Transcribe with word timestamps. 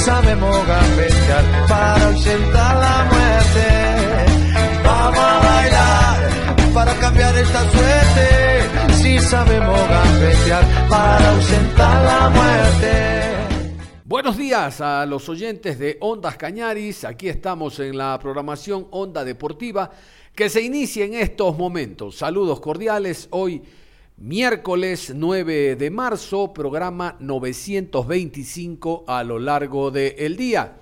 Sabemos 0.00 0.66
gambetear 0.66 1.44
para 1.68 2.06
ausentar 2.06 2.76
la 2.76 3.04
muerte. 3.12 3.66
Vamos 4.82 5.18
a 5.18 5.38
bailar 5.40 6.74
para 6.74 6.94
cambiar 6.94 7.36
esta 7.36 7.70
suerte. 7.70 8.94
Si 8.94 9.18
sabemos 9.18 9.80
gambetear 9.88 10.88
para 10.88 11.30
ausentar 11.30 12.04
la 12.04 12.30
muerte. 12.30 13.30
Buenos 14.04 14.36
días 14.36 14.80
a 14.80 15.06
los 15.06 15.28
oyentes 15.28 15.78
de 15.78 15.98
Ondas 16.00 16.36
Cañaris. 16.36 17.04
Aquí 17.04 17.28
estamos 17.28 17.78
en 17.78 17.96
la 17.96 18.18
programación 18.18 18.88
Onda 18.90 19.24
Deportiva 19.24 19.90
que 20.34 20.48
se 20.48 20.62
inicia 20.62 21.04
en 21.04 21.14
estos 21.14 21.56
momentos. 21.56 22.16
Saludos 22.16 22.60
cordiales. 22.60 23.28
Hoy 23.30 23.62
Miércoles 24.20 25.14
9 25.16 25.76
de 25.76 25.90
marzo, 25.90 26.52
programa 26.52 27.16
925 27.20 29.04
a 29.06 29.24
lo 29.24 29.38
largo 29.38 29.90
del 29.90 30.36
día. 30.36 30.76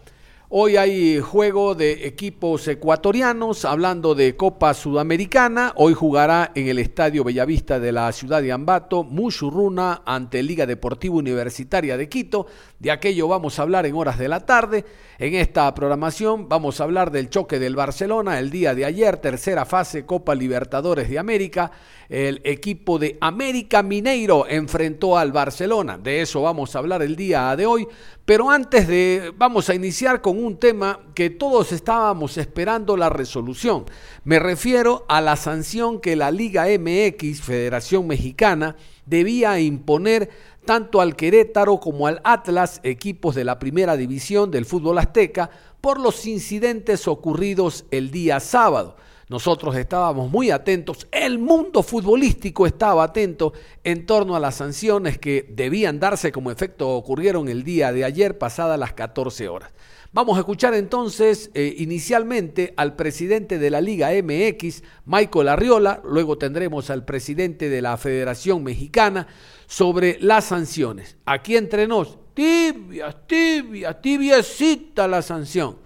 Hoy 0.48 0.76
hay 0.76 1.20
juego 1.20 1.76
de 1.76 2.06
equipos 2.06 2.66
ecuatorianos, 2.66 3.64
hablando 3.64 4.16
de 4.16 4.34
Copa 4.34 4.74
Sudamericana. 4.74 5.72
Hoy 5.76 5.92
jugará 5.94 6.50
en 6.54 6.66
el 6.66 6.78
Estadio 6.78 7.22
Bellavista 7.22 7.78
de 7.78 7.92
la 7.92 8.10
ciudad 8.12 8.42
de 8.42 8.50
Ambato, 8.50 9.04
Mushurruna 9.04 10.02
ante 10.04 10.42
Liga 10.42 10.64
Deportiva 10.66 11.14
Universitaria 11.14 11.96
de 11.98 12.08
Quito. 12.08 12.46
De 12.78 12.90
aquello 12.90 13.28
vamos 13.28 13.58
a 13.58 13.62
hablar 13.62 13.84
en 13.84 13.94
horas 13.94 14.18
de 14.18 14.26
la 14.26 14.46
tarde. 14.46 14.86
En 15.18 15.34
esta 15.34 15.72
programación 15.74 16.48
vamos 16.48 16.80
a 16.80 16.84
hablar 16.84 17.12
del 17.12 17.28
choque 17.28 17.58
del 17.58 17.76
Barcelona 17.76 18.38
el 18.38 18.50
día 18.50 18.74
de 18.74 18.86
ayer, 18.86 19.18
tercera 19.18 19.64
fase 19.66 20.06
Copa 20.06 20.34
Libertadores 20.34 21.10
de 21.10 21.18
América. 21.18 21.70
El 22.08 22.40
equipo 22.44 22.98
de 22.98 23.18
América 23.20 23.82
Mineiro 23.82 24.46
enfrentó 24.48 25.18
al 25.18 25.30
Barcelona. 25.30 25.98
De 25.98 26.22
eso 26.22 26.40
vamos 26.40 26.74
a 26.74 26.78
hablar 26.78 27.02
el 27.02 27.16
día 27.16 27.54
de 27.54 27.66
hoy. 27.66 27.86
Pero 28.24 28.50
antes 28.50 28.88
de, 28.88 29.30
vamos 29.36 29.68
a 29.68 29.74
iniciar 29.74 30.22
con 30.22 30.42
un 30.42 30.58
tema 30.58 31.00
que 31.14 31.28
todos 31.28 31.70
estábamos 31.72 32.38
esperando 32.38 32.96
la 32.96 33.10
resolución. 33.10 33.84
Me 34.24 34.38
refiero 34.38 35.04
a 35.08 35.20
la 35.20 35.36
sanción 35.36 36.00
que 36.00 36.16
la 36.16 36.30
Liga 36.30 36.64
MX, 36.66 37.42
Federación 37.42 38.06
Mexicana, 38.06 38.76
debía 39.04 39.60
imponer 39.60 40.30
tanto 40.64 41.02
al 41.02 41.14
Querétaro 41.14 41.78
como 41.78 42.06
al 42.06 42.22
Atlas, 42.24 42.80
equipos 42.84 43.34
de 43.34 43.44
la 43.44 43.58
primera 43.58 43.98
división 43.98 44.50
del 44.50 44.64
fútbol 44.64 44.98
azteca, 44.98 45.50
por 45.82 46.00
los 46.00 46.26
incidentes 46.26 47.06
ocurridos 47.06 47.84
el 47.90 48.10
día 48.10 48.40
sábado. 48.40 48.96
Nosotros 49.28 49.76
estábamos 49.76 50.30
muy 50.30 50.50
atentos, 50.50 51.06
el 51.12 51.38
mundo 51.38 51.82
futbolístico 51.82 52.66
estaba 52.66 53.04
atento 53.04 53.52
en 53.84 54.06
torno 54.06 54.34
a 54.34 54.40
las 54.40 54.54
sanciones 54.54 55.18
que 55.18 55.46
debían 55.50 56.00
darse 56.00 56.32
como 56.32 56.50
efecto 56.50 56.88
ocurrieron 56.88 57.48
el 57.50 57.62
día 57.62 57.92
de 57.92 58.04
ayer 58.04 58.38
pasadas 58.38 58.78
las 58.78 58.94
14 58.94 59.48
horas. 59.48 59.70
Vamos 60.12 60.38
a 60.38 60.40
escuchar 60.40 60.72
entonces 60.72 61.50
eh, 61.52 61.74
inicialmente 61.76 62.72
al 62.78 62.96
presidente 62.96 63.58
de 63.58 63.68
la 63.68 63.82
Liga 63.82 64.08
MX, 64.10 64.82
Michael 65.04 65.48
Arriola, 65.48 66.00
luego 66.04 66.38
tendremos 66.38 66.88
al 66.88 67.04
presidente 67.04 67.68
de 67.68 67.82
la 67.82 67.98
Federación 67.98 68.64
Mexicana 68.64 69.26
sobre 69.66 70.16
las 70.20 70.46
sanciones. 70.46 71.18
Aquí 71.26 71.58
entre 71.58 71.86
nos, 71.86 72.16
tibia, 72.32 73.12
tibia, 73.26 74.00
tibiecita 74.00 75.06
la 75.06 75.20
sanción. 75.20 75.76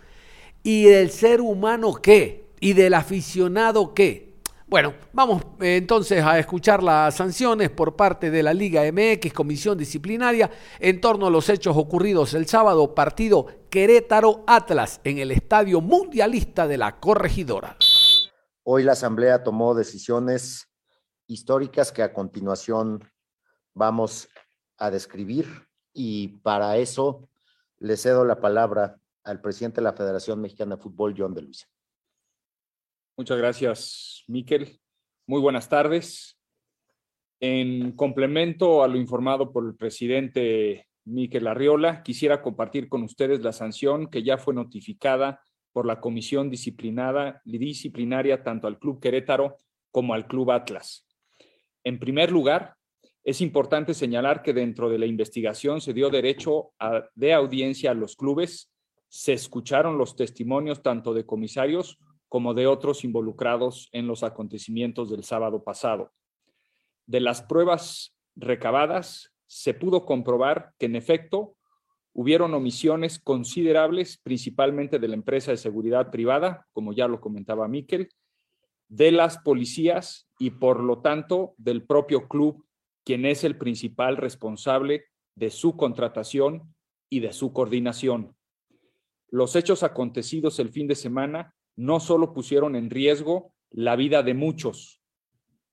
¿Y 0.63 0.87
el 0.87 1.11
ser 1.11 1.41
humano 1.41 1.95
qué? 2.01 2.42
¿Y 2.65 2.75
del 2.75 2.95
aficionado 2.95 3.93
qué? 3.93 4.41
Bueno, 4.69 4.95
vamos 5.13 5.43
eh, 5.61 5.79
entonces 5.79 6.23
a 6.23 6.39
escuchar 6.39 6.81
las 6.81 7.17
sanciones 7.17 7.71
por 7.71 7.97
parte 7.97 8.31
de 8.31 8.41
la 8.45 8.55
Liga 8.55 8.83
MX, 8.85 9.33
Comisión 9.33 9.77
Disciplinaria, 9.77 10.49
en 10.79 11.01
torno 11.01 11.27
a 11.27 11.31
los 11.31 11.49
hechos 11.49 11.77
ocurridos 11.77 12.35
el 12.35 12.47
sábado, 12.47 12.95
partido 12.95 13.47
Querétaro 13.69 14.45
Atlas 14.47 15.01
en 15.03 15.19
el 15.19 15.33
Estadio 15.33 15.81
Mundialista 15.81 16.69
de 16.69 16.79
la 16.79 17.01
Corregidora. 17.01 17.77
Hoy 18.63 18.85
la 18.85 18.93
Asamblea 18.93 19.43
tomó 19.43 19.75
decisiones 19.75 20.69
históricas 21.27 21.91
que 21.91 22.05
a 22.05 22.13
continuación 22.13 23.03
vamos 23.75 24.29
a 24.79 24.93
describir 24.93 25.49
y 25.93 26.29
para 26.29 26.77
eso 26.77 27.29
le 27.81 27.97
cedo 27.97 28.25
la 28.25 28.41
palabra 28.41 29.01
al 29.25 29.41
presidente 29.41 29.81
de 29.81 29.85
la 29.85 29.95
Federación 29.95 30.41
Mexicana 30.41 30.77
de 30.77 30.83
Fútbol, 30.83 31.13
John 31.19 31.35
de 31.35 31.43
Luisa. 31.43 31.72
Muchas 33.15 33.37
gracias, 33.37 34.25
Miquel. 34.27 34.81
Muy 35.27 35.41
buenas 35.41 35.69
tardes. 35.69 36.39
En 37.41 37.93
complemento 37.93 38.83
a 38.83 38.89
lo 38.89 38.97
informado 38.97 39.53
por 39.53 39.67
el 39.67 39.75
presidente 39.75 40.89
Miquel 41.05 41.47
Arriola, 41.47 42.03
quisiera 42.03 42.41
compartir 42.41 42.89
con 42.89 43.03
ustedes 43.03 43.41
la 43.41 43.53
sanción 43.53 44.09
que 44.09 44.23
ya 44.23 44.39
fue 44.39 44.55
notificada 44.55 45.43
por 45.73 45.85
la 45.85 46.01
comisión 46.01 46.49
disciplinada, 46.49 47.43
disciplinaria 47.45 48.43
tanto 48.43 48.67
al 48.67 48.79
Club 48.79 48.99
Querétaro 48.99 49.57
como 49.91 50.15
al 50.15 50.27
Club 50.27 50.51
Atlas. 50.51 51.07
En 51.85 51.99
primer 51.99 52.33
lugar, 52.33 52.77
es 53.25 53.43
importante 53.43 53.93
señalar 53.93 54.43
que 54.43 54.55
dentro 54.55 54.89
de 54.89 54.99
la 54.99 55.07
investigación 55.07 55.83
se 55.83 55.93
dio 55.93 56.09
derecho 56.09 56.73
de 57.15 57.35
audiencia 57.35 57.91
a 57.91 57.95
los 57.95 58.17
clubes, 58.17 58.73
se 59.09 59.35
escucharon 59.35 59.99
los 59.99 60.17
testimonios 60.17 60.83
tanto 60.83 61.13
de 61.13 61.27
comisarios 61.27 61.99
como 62.33 62.55
de 62.55 62.67
otros 62.67 63.05
involucrados 63.05 63.91
en 63.93 64.07
los 64.07 64.23
acontecimientos 64.23 65.11
del 65.11 65.23
sábado 65.23 65.63
pasado. 65.63 66.15
De 67.05 67.21
las 67.21 67.43
pruebas 67.43 68.17
recabadas, 68.35 69.35
se 69.47 69.75
pudo 69.75 70.07
comprobar 70.07 70.73
que 70.79 70.87
en 70.87 70.97
efecto 70.97 71.59
hubieron 72.15 72.55
omisiones 72.55 73.19
considerables, 73.19 74.17
principalmente 74.17 74.99
de 74.99 75.09
la 75.09 75.15
empresa 75.15 75.51
de 75.51 75.59
seguridad 75.59 76.11
privada, 76.11 76.67
como 76.73 76.95
ya 76.95 77.07
lo 77.07 77.21
comentaba 77.21 77.69
Miquel, 77.69 78.09
de 78.89 79.13
las 79.13 79.37
policías 79.37 80.27
y 80.39 80.53
por 80.53 80.81
lo 80.81 81.03
tanto 81.03 81.53
del 81.59 81.85
propio 81.85 82.29
club, 82.29 82.65
quien 83.05 83.27
es 83.27 83.45
el 83.45 83.59
principal 83.59 84.17
responsable 84.17 85.05
de 85.35 85.51
su 85.51 85.77
contratación 85.77 86.75
y 87.11 87.21
de 87.21 87.35
su 87.35 87.53
coordinación. 87.53 88.35
Los 89.29 89.55
hechos 89.55 89.83
acontecidos 89.83 90.59
el 90.61 90.71
fin 90.71 90.89
de 90.89 90.95
semana 90.95 91.55
no 91.77 92.01
solo 92.01 92.33
pusieron 92.33 92.77
en 92.77 92.91
riesgo 92.91 93.55
la 93.71 93.97
vida 93.97 94.23
de 94.23 94.35
muchos, 94.35 95.01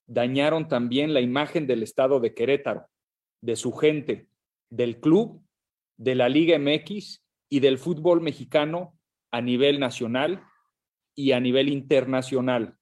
dañaron 0.08 0.68
también 0.68 1.14
la 1.14 1.22
imagen 1.22 1.68
del 1.68 1.84
estado 1.84 2.20
de 2.20 2.34
Querétaro, 2.34 2.88
de 3.42 3.56
su 3.56 3.74
gente, 3.74 4.28
del 4.70 5.00
club, 5.00 5.44
de 5.98 6.16
la 6.16 6.30
Liga 6.30 6.58
MX 6.58 7.24
y 7.50 7.60
del 7.60 7.78
fútbol 7.78 8.22
mexicano 8.22 8.98
a 9.32 9.42
nivel 9.42 9.80
nacional 9.80 10.44
y 11.16 11.34
a 11.34 11.40
nivel 11.40 11.70
internacional. 11.70 12.78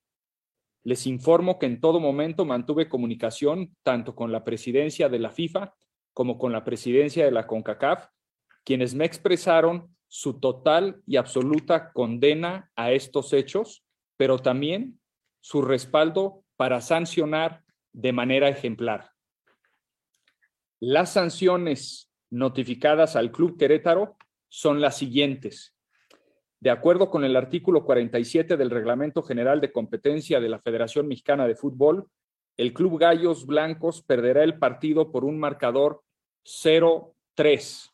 Les 0.83 1.05
informo 1.07 1.59
que 1.59 1.65
en 1.65 1.81
todo 1.81 1.99
momento 1.99 2.45
mantuve 2.45 2.87
comunicación 2.87 3.75
tanto 3.83 4.15
con 4.15 4.31
la 4.31 4.43
presidencia 4.43 5.09
de 5.09 5.19
la 5.19 5.31
FIFA 5.31 5.73
como 6.13 6.37
con 6.37 6.51
la 6.51 6.63
presidencia 6.63 7.25
de 7.25 7.31
la 7.31 7.45
CONCACAF, 7.45 8.07
quienes 8.63 8.95
me 8.95 9.05
expresaron 9.05 9.96
su 10.07 10.39
total 10.39 11.01
y 11.05 11.17
absoluta 11.17 11.91
condena 11.91 12.71
a 12.75 12.91
estos 12.91 13.33
hechos, 13.33 13.83
pero 14.15 14.39
también 14.39 14.99
su 15.41 15.61
respaldo 15.61 16.43
para 16.55 16.81
sancionar 16.81 17.63
de 17.93 18.13
manera 18.13 18.49
ejemplar. 18.49 19.11
Las 20.79 21.13
sanciones 21.13 22.11
notificadas 22.29 23.15
al 23.15 23.31
Club 23.31 23.57
Querétaro 23.57 24.17
son 24.49 24.81
las 24.81 24.97
siguientes. 24.97 25.75
De 26.59 26.69
acuerdo 26.69 27.09
con 27.09 27.23
el 27.23 27.35
artículo 27.35 27.83
47 27.85 28.57
del 28.57 28.69
Reglamento 28.69 29.21
General 29.21 29.61
de 29.61 29.71
Competencia 29.71 30.39
de 30.39 30.49
la 30.49 30.59
Federación 30.59 31.07
Mexicana 31.07 31.47
de 31.47 31.55
Fútbol, 31.55 32.07
el 32.57 32.73
Club 32.73 32.99
Gallos 32.99 33.45
Blancos 33.45 34.01
perderá 34.01 34.43
el 34.43 34.57
partido 34.57 35.11
por 35.11 35.23
un 35.23 35.39
marcador 35.39 36.01
0-3 36.43 37.91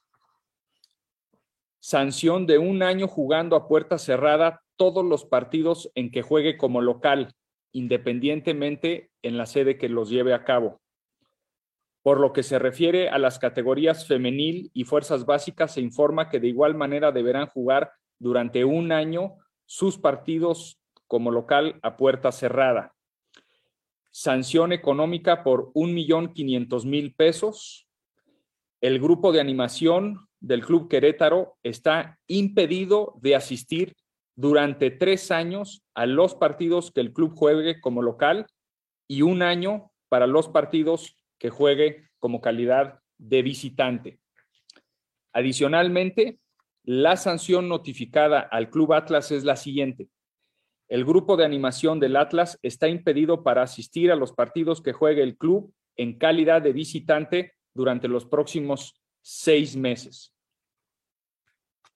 sanción 1.83 2.45
de 2.45 2.59
un 2.59 2.81
año 2.81 3.09
jugando 3.09 3.57
a 3.57 3.67
puerta 3.67 3.97
cerrada 3.97 4.63
todos 4.77 5.03
los 5.03 5.25
partidos 5.25 5.91
en 5.95 6.11
que 6.11 6.21
juegue 6.21 6.55
como 6.55 6.79
local, 6.79 7.35
independientemente 7.73 9.11
en 9.21 9.37
la 9.37 9.45
sede 9.45 9.77
que 9.77 9.89
los 9.89 10.09
lleve 10.09 10.33
a 10.33 10.45
cabo. 10.45 10.79
Por 12.01 12.21
lo 12.21 12.31
que 12.31 12.41
se 12.41 12.57
refiere 12.57 13.09
a 13.09 13.17
las 13.17 13.37
categorías 13.37 14.07
femenil 14.07 14.71
y 14.73 14.85
fuerzas 14.85 15.25
básicas, 15.25 15.73
se 15.73 15.81
informa 15.81 16.29
que 16.29 16.39
de 16.39 16.47
igual 16.47 16.73
manera 16.73 17.11
deberán 17.11 17.47
jugar 17.47 17.91
durante 18.17 18.63
un 18.63 18.93
año 18.93 19.35
sus 19.65 19.97
partidos 19.97 20.79
como 21.05 21.31
local 21.31 21.81
a 21.83 21.97
puerta 21.97 22.31
cerrada. 22.31 22.95
Sanción 24.09 24.71
económica 24.71 25.43
por 25.43 25.69
un 25.73 25.93
millón 25.93 26.33
quinientos 26.33 26.85
mil 26.85 27.13
pesos. 27.13 27.89
El 28.79 29.01
grupo 29.01 29.33
de 29.33 29.41
animación 29.41 30.29
del 30.43 30.65
Club 30.65 30.89
Querétaro 30.89 31.57
está 31.63 32.19
impedido 32.27 33.17
de 33.21 33.35
asistir 33.35 33.95
durante 34.35 34.91
tres 34.91 35.31
años 35.31 35.83
a 35.95 36.05
los 36.05 36.35
partidos 36.35 36.91
que 36.91 36.99
el 36.99 37.13
club 37.13 37.33
juegue 37.33 37.79
como 37.79 38.01
local 38.01 38.45
y 39.07 39.21
un 39.21 39.41
año 39.41 39.91
para 40.09 40.27
los 40.27 40.49
partidos 40.49 41.17
que 41.39 41.49
juegue 41.49 42.09
como 42.19 42.41
calidad 42.41 42.99
de 43.17 43.41
visitante. 43.41 44.19
Adicionalmente, 45.31 46.39
la 46.83 47.15
sanción 47.15 47.69
notificada 47.69 48.41
al 48.41 48.69
Club 48.69 48.93
Atlas 48.93 49.31
es 49.31 49.45
la 49.45 49.55
siguiente. 49.55 50.09
El 50.89 51.05
grupo 51.05 51.37
de 51.37 51.45
animación 51.45 52.01
del 52.01 52.17
Atlas 52.17 52.59
está 52.61 52.89
impedido 52.89 53.43
para 53.43 53.61
asistir 53.61 54.11
a 54.11 54.17
los 54.17 54.33
partidos 54.33 54.81
que 54.81 54.91
juegue 54.91 55.23
el 55.23 55.37
club 55.37 55.73
en 55.95 56.17
calidad 56.17 56.61
de 56.61 56.73
visitante 56.73 57.53
durante 57.73 58.09
los 58.09 58.25
próximos 58.25 59.01
seis 59.21 59.77
meses. 59.77 60.32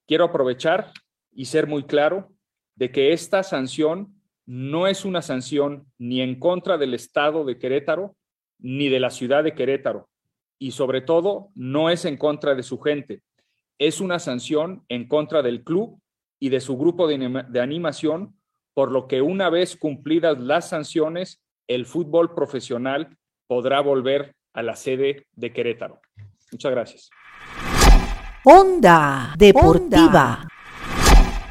Quiero 0.08 0.26
aprovechar 0.26 0.92
y 1.34 1.46
ser 1.46 1.68
muy 1.68 1.84
claro 1.84 2.32
de 2.76 2.92
que 2.92 3.12
esta 3.12 3.44
sanción 3.44 4.22
no 4.46 4.88
es 4.88 5.04
una 5.04 5.22
sanción 5.22 5.86
ni 5.98 6.22
en 6.22 6.40
contra 6.40 6.78
del 6.78 6.94
Estado 6.94 7.44
de 7.44 7.60
Querétaro 7.60 8.16
ni 8.60 8.90
de 8.90 9.00
la 9.00 9.10
ciudad 9.10 9.44
de 9.44 9.54
Querétaro 9.54 10.10
y 10.60 10.72
sobre 10.72 11.02
todo 11.02 11.50
no 11.56 11.90
es 11.90 12.06
en 12.06 12.18
contra 12.18 12.56
de 12.56 12.64
su 12.64 12.80
gente. 12.80 13.22
Es 13.78 14.02
una 14.02 14.20
sanción 14.20 14.84
en 14.90 15.08
contra 15.08 15.44
del 15.44 15.64
club 15.64 16.02
y 16.40 16.50
de 16.50 16.62
su 16.62 16.78
grupo 16.78 17.08
de, 17.08 17.60
animación, 17.60 18.36
por 18.74 18.92
lo 18.92 19.08
que 19.08 19.22
una 19.22 19.50
vez 19.50 19.76
cumplidas 19.76 20.40
las 20.40 20.70
sanciones, 20.70 21.44
el 21.68 21.86
fútbol 21.86 22.34
profesional 22.34 23.18
podrá 23.48 23.82
volver 23.82 24.36
a 24.54 24.64
la 24.64 24.76
sede 24.76 25.28
de 25.34 25.52
Querétaro. 25.52 26.00
Muchas 26.52 26.72
gracias. 26.72 27.10
Onda 28.50 29.34
Deportiva. 29.38 30.48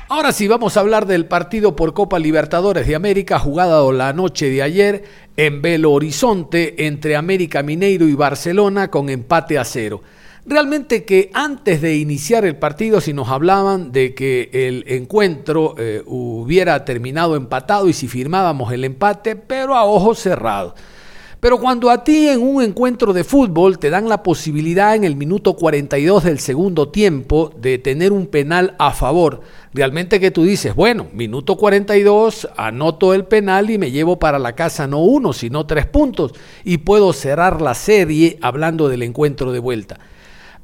Ahora 0.08 0.32
sí, 0.32 0.48
vamos 0.48 0.78
a 0.78 0.80
hablar 0.80 1.04
del 1.04 1.26
partido 1.26 1.76
por 1.76 1.92
Copa 1.92 2.18
Libertadores 2.18 2.86
de 2.86 2.94
América 2.94 3.38
jugado 3.38 3.92
la 3.92 4.14
noche 4.14 4.48
de 4.48 4.62
ayer 4.62 5.04
en 5.36 5.60
Belo 5.60 5.92
Horizonte 5.92 6.86
entre 6.86 7.14
América 7.14 7.62
Mineiro 7.62 8.08
y 8.08 8.14
Barcelona 8.14 8.90
con 8.90 9.10
empate 9.10 9.58
a 9.58 9.64
cero. 9.66 10.00
Realmente 10.46 11.04
que 11.04 11.30
antes 11.34 11.82
de 11.82 11.98
iniciar 11.98 12.46
el 12.46 12.56
partido, 12.56 13.02
si 13.02 13.12
nos 13.12 13.28
hablaban 13.28 13.92
de 13.92 14.14
que 14.14 14.48
el 14.50 14.84
encuentro 14.86 15.74
eh, 15.76 16.02
hubiera 16.06 16.82
terminado 16.86 17.36
empatado 17.36 17.90
y 17.90 17.92
si 17.92 18.08
firmábamos 18.08 18.72
el 18.72 18.84
empate, 18.84 19.36
pero 19.36 19.74
a 19.74 19.84
ojos 19.84 20.18
cerrados. 20.18 20.72
Pero 21.38 21.58
cuando 21.58 21.90
a 21.90 22.02
ti 22.02 22.28
en 22.28 22.40
un 22.40 22.62
encuentro 22.62 23.12
de 23.12 23.22
fútbol 23.22 23.78
te 23.78 23.90
dan 23.90 24.08
la 24.08 24.22
posibilidad 24.22 24.94
en 24.94 25.04
el 25.04 25.16
minuto 25.16 25.54
42 25.54 26.24
del 26.24 26.38
segundo 26.40 26.88
tiempo 26.88 27.52
de 27.60 27.76
tener 27.76 28.10
un 28.10 28.26
penal 28.26 28.74
a 28.78 28.92
favor, 28.92 29.42
realmente 29.74 30.18
que 30.18 30.30
tú 30.30 30.44
dices, 30.44 30.74
bueno, 30.74 31.08
minuto 31.12 31.56
42, 31.56 32.48
anoto 32.56 33.12
el 33.12 33.26
penal 33.26 33.68
y 33.68 33.76
me 33.76 33.90
llevo 33.90 34.18
para 34.18 34.38
la 34.38 34.54
casa 34.54 34.86
no 34.86 35.00
uno, 35.00 35.34
sino 35.34 35.66
tres 35.66 35.84
puntos 35.84 36.32
y 36.64 36.78
puedo 36.78 37.12
cerrar 37.12 37.60
la 37.60 37.74
serie 37.74 38.38
hablando 38.40 38.88
del 38.88 39.02
encuentro 39.02 39.52
de 39.52 39.58
vuelta. 39.58 40.00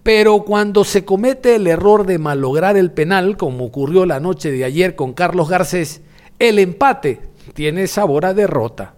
Pero 0.02 0.42
cuando 0.42 0.84
se 0.84 1.04
comete 1.04 1.56
el 1.56 1.66
error 1.66 2.06
de 2.06 2.18
malograr 2.18 2.78
el 2.78 2.90
penal, 2.92 3.36
como 3.36 3.66
ocurrió 3.66 4.06
la 4.06 4.20
noche 4.20 4.50
de 4.50 4.64
ayer 4.64 4.96
con 4.96 5.12
Carlos 5.12 5.50
Garcés, 5.50 6.00
el 6.38 6.58
empate 6.58 7.20
tiene 7.52 7.86
sabor 7.86 8.24
a 8.24 8.32
derrota 8.32 8.94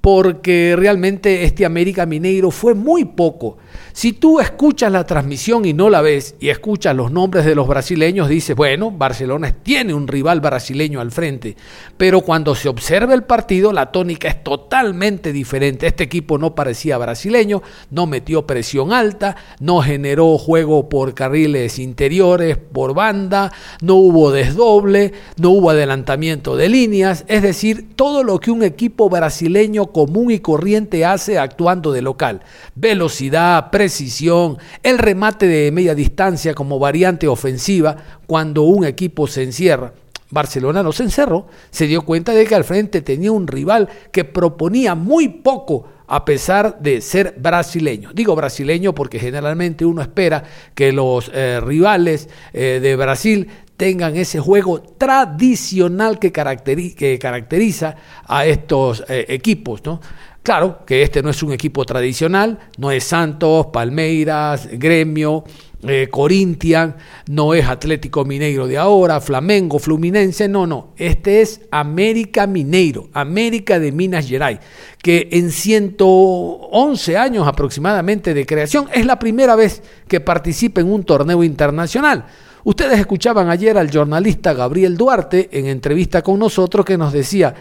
porque 0.00 0.74
realmente 0.76 1.44
este 1.44 1.64
América 1.66 2.06
Mineiro 2.06 2.50
fue 2.50 2.74
muy 2.74 3.04
poco. 3.04 3.58
Si 3.92 4.12
tú 4.12 4.40
escuchas 4.40 4.90
la 4.90 5.04
transmisión 5.04 5.64
y 5.64 5.72
no 5.72 5.90
la 5.90 6.00
ves 6.00 6.34
y 6.40 6.48
escuchas 6.48 6.96
los 6.96 7.12
nombres 7.12 7.44
de 7.44 7.54
los 7.54 7.68
brasileños, 7.68 8.28
dices, 8.28 8.56
bueno, 8.56 8.90
Barcelona 8.90 9.54
tiene 9.62 9.92
un 9.92 10.08
rival 10.08 10.40
brasileño 10.40 11.00
al 11.00 11.10
frente, 11.10 11.56
pero 11.96 12.22
cuando 12.22 12.54
se 12.54 12.68
observa 12.68 13.12
el 13.14 13.24
partido, 13.24 13.72
la 13.72 13.92
tónica 13.92 14.28
es 14.28 14.42
totalmente 14.42 15.32
diferente. 15.32 15.86
Este 15.86 16.04
equipo 16.04 16.38
no 16.38 16.54
parecía 16.54 16.98
brasileño, 16.98 17.62
no 17.90 18.06
metió 18.06 18.46
presión 18.46 18.92
alta, 18.92 19.36
no 19.60 19.80
generó 19.82 20.38
juego 20.38 20.88
por 20.88 21.14
carriles 21.14 21.78
interiores, 21.78 22.56
por 22.56 22.94
banda, 22.94 23.52
no 23.82 23.96
hubo 23.96 24.30
desdoble, 24.30 25.12
no 25.36 25.50
hubo 25.50 25.70
adelantamiento 25.70 26.56
de 26.56 26.68
líneas, 26.68 27.24
es 27.28 27.42
decir, 27.42 27.90
todo 27.96 28.24
lo 28.24 28.38
que 28.38 28.50
un 28.50 28.62
equipo 28.62 29.10
brasileño 29.10 29.89
común 29.92 30.30
y 30.30 30.40
corriente 30.40 31.04
hace 31.04 31.38
actuando 31.38 31.92
de 31.92 32.02
local. 32.02 32.42
Velocidad, 32.74 33.70
precisión, 33.70 34.58
el 34.82 34.98
remate 34.98 35.46
de 35.46 35.72
media 35.72 35.94
distancia 35.94 36.54
como 36.54 36.78
variante 36.78 37.28
ofensiva 37.28 37.96
cuando 38.26 38.62
un 38.62 38.84
equipo 38.84 39.26
se 39.26 39.42
encierra. 39.42 39.92
Barcelona 40.30 40.82
no 40.82 40.92
se 40.92 41.02
encerró, 41.02 41.48
se 41.70 41.86
dio 41.86 42.02
cuenta 42.02 42.32
de 42.32 42.46
que 42.46 42.54
al 42.54 42.64
frente 42.64 43.02
tenía 43.02 43.32
un 43.32 43.48
rival 43.48 43.88
que 44.12 44.24
proponía 44.24 44.94
muy 44.94 45.28
poco 45.28 45.86
a 46.06 46.24
pesar 46.24 46.80
de 46.80 47.00
ser 47.00 47.34
brasileño. 47.38 48.10
Digo 48.12 48.34
brasileño 48.34 48.94
porque 48.94 49.18
generalmente 49.18 49.84
uno 49.84 50.02
espera 50.02 50.42
que 50.74 50.92
los 50.92 51.30
eh, 51.32 51.60
rivales 51.60 52.28
eh, 52.52 52.80
de 52.82 52.96
Brasil 52.96 53.48
tengan 53.80 54.14
ese 54.14 54.40
juego 54.40 54.82
tradicional 54.82 56.18
que, 56.18 56.32
caracteriza 56.32 57.96
a 58.26 58.44
estos 58.44 59.02
eh, 59.08 59.24
equipos. 59.30 59.82
¿no? 59.86 60.02
Claro 60.42 60.84
que 60.84 61.02
este 61.02 61.22
no 61.22 61.30
es 61.30 61.42
un 61.42 61.54
equipo 61.54 61.86
tradicional, 61.86 62.58
no 62.76 62.90
es 62.90 63.04
Santos, 63.04 63.68
Palmeiras, 63.72 64.68
Gremio, 64.70 65.44
eh, 65.82 66.08
Corinthians, 66.10 66.96
no 67.30 67.54
es 67.54 67.64
Atlético 67.64 68.26
Mineiro 68.26 68.66
de 68.66 68.76
ahora, 68.76 69.18
Flamengo, 69.18 69.78
Fluminense, 69.78 70.46
no, 70.46 70.66
no, 70.66 70.92
este 70.98 71.40
es 71.40 71.62
América 71.70 72.46
Mineiro, 72.46 73.08
América 73.14 73.78
de 73.80 73.92
Minas 73.92 74.28
Gerais, 74.28 74.58
que 75.02 75.30
en 75.32 75.50
111 75.50 77.16
años 77.16 77.48
aproximadamente 77.48 78.34
de 78.34 78.44
creación 78.44 78.90
es 78.92 79.06
la 79.06 79.18
primera 79.18 79.56
vez 79.56 79.82
que 80.06 80.20
participa 80.20 80.82
en 80.82 80.92
un 80.92 81.02
torneo 81.04 81.42
internacional. 81.42 82.26
Ustedes 82.64 82.98
escuchaban 82.98 83.48
ayer 83.48 83.76
al 83.78 83.90
jornalista 83.90 84.52
Gabriel 84.52 84.96
Duarte 84.96 85.48
en 85.52 85.66
entrevista 85.66 86.22
con 86.22 86.38
nosotros 86.38 86.84
que 86.84 86.98
nos 86.98 87.12
decía, 87.12 87.54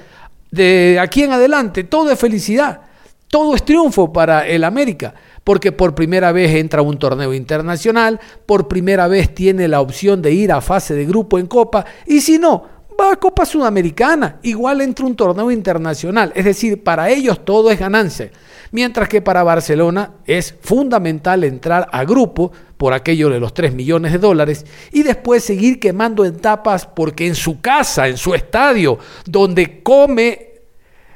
de 0.52 0.98
aquí 1.00 1.24
en 1.24 1.32
adelante 1.32 1.84
todo 1.84 2.12
es 2.12 2.20
felicidad, 2.20 2.82
todo 3.28 3.56
es 3.56 3.64
triunfo 3.64 4.12
para 4.12 4.48
el 4.48 4.64
América, 4.64 5.14
porque 5.44 5.72
por 5.72 5.96
primera 5.96 6.32
vez 6.32 6.54
entra 6.56 6.82
a 6.82 6.84
un 6.84 6.98
torneo 6.98 7.34
internacional, 7.34 8.20
por 8.46 8.68
primera 8.68 9.08
vez 9.08 9.34
tiene 9.34 9.68
la 9.68 9.82
opción 9.82 10.22
de 10.22 10.32
ir 10.32 10.52
a 10.52 10.62
fase 10.62 10.96
de 10.96 11.06
grupo 11.06 11.40
en 11.40 11.48
Copa, 11.48 11.86
y 12.06 12.22
si 12.22 12.38
no, 12.38 12.79
va 13.00 13.14
a 13.14 13.16
Copa 13.16 13.46
Sudamericana, 13.46 14.40
igual 14.44 14.82
entra 14.82 15.06
un 15.06 15.16
torneo 15.16 15.52
internacional, 15.52 16.32
es 16.36 16.46
decir, 16.46 16.84
para 16.84 17.10
ellos 17.10 17.46
todo 17.46 17.72
es 17.72 17.80
ganancia. 17.80 18.32
Mientras 18.72 19.10
que 19.10 19.22
para 19.22 19.44
Barcelona 19.44 20.12
es 20.26 20.54
fundamental 20.62 21.44
entrar 21.44 21.88
a 21.92 22.04
grupo 22.04 22.52
por 22.78 22.94
aquello 22.94 23.30
de 23.30 23.40
los 23.40 23.54
3 23.54 23.74
millones 23.74 24.12
de 24.12 24.20
dólares 24.20 24.66
y 24.92 25.04
después 25.04 25.44
seguir 25.44 25.80
quemando 25.80 26.24
etapas 26.24 26.86
porque 26.86 27.26
en 27.26 27.36
su 27.36 27.62
casa, 27.62 28.08
en 28.08 28.18
su 28.18 28.36
estadio, 28.36 29.00
donde 29.26 29.82
come, 29.82 30.50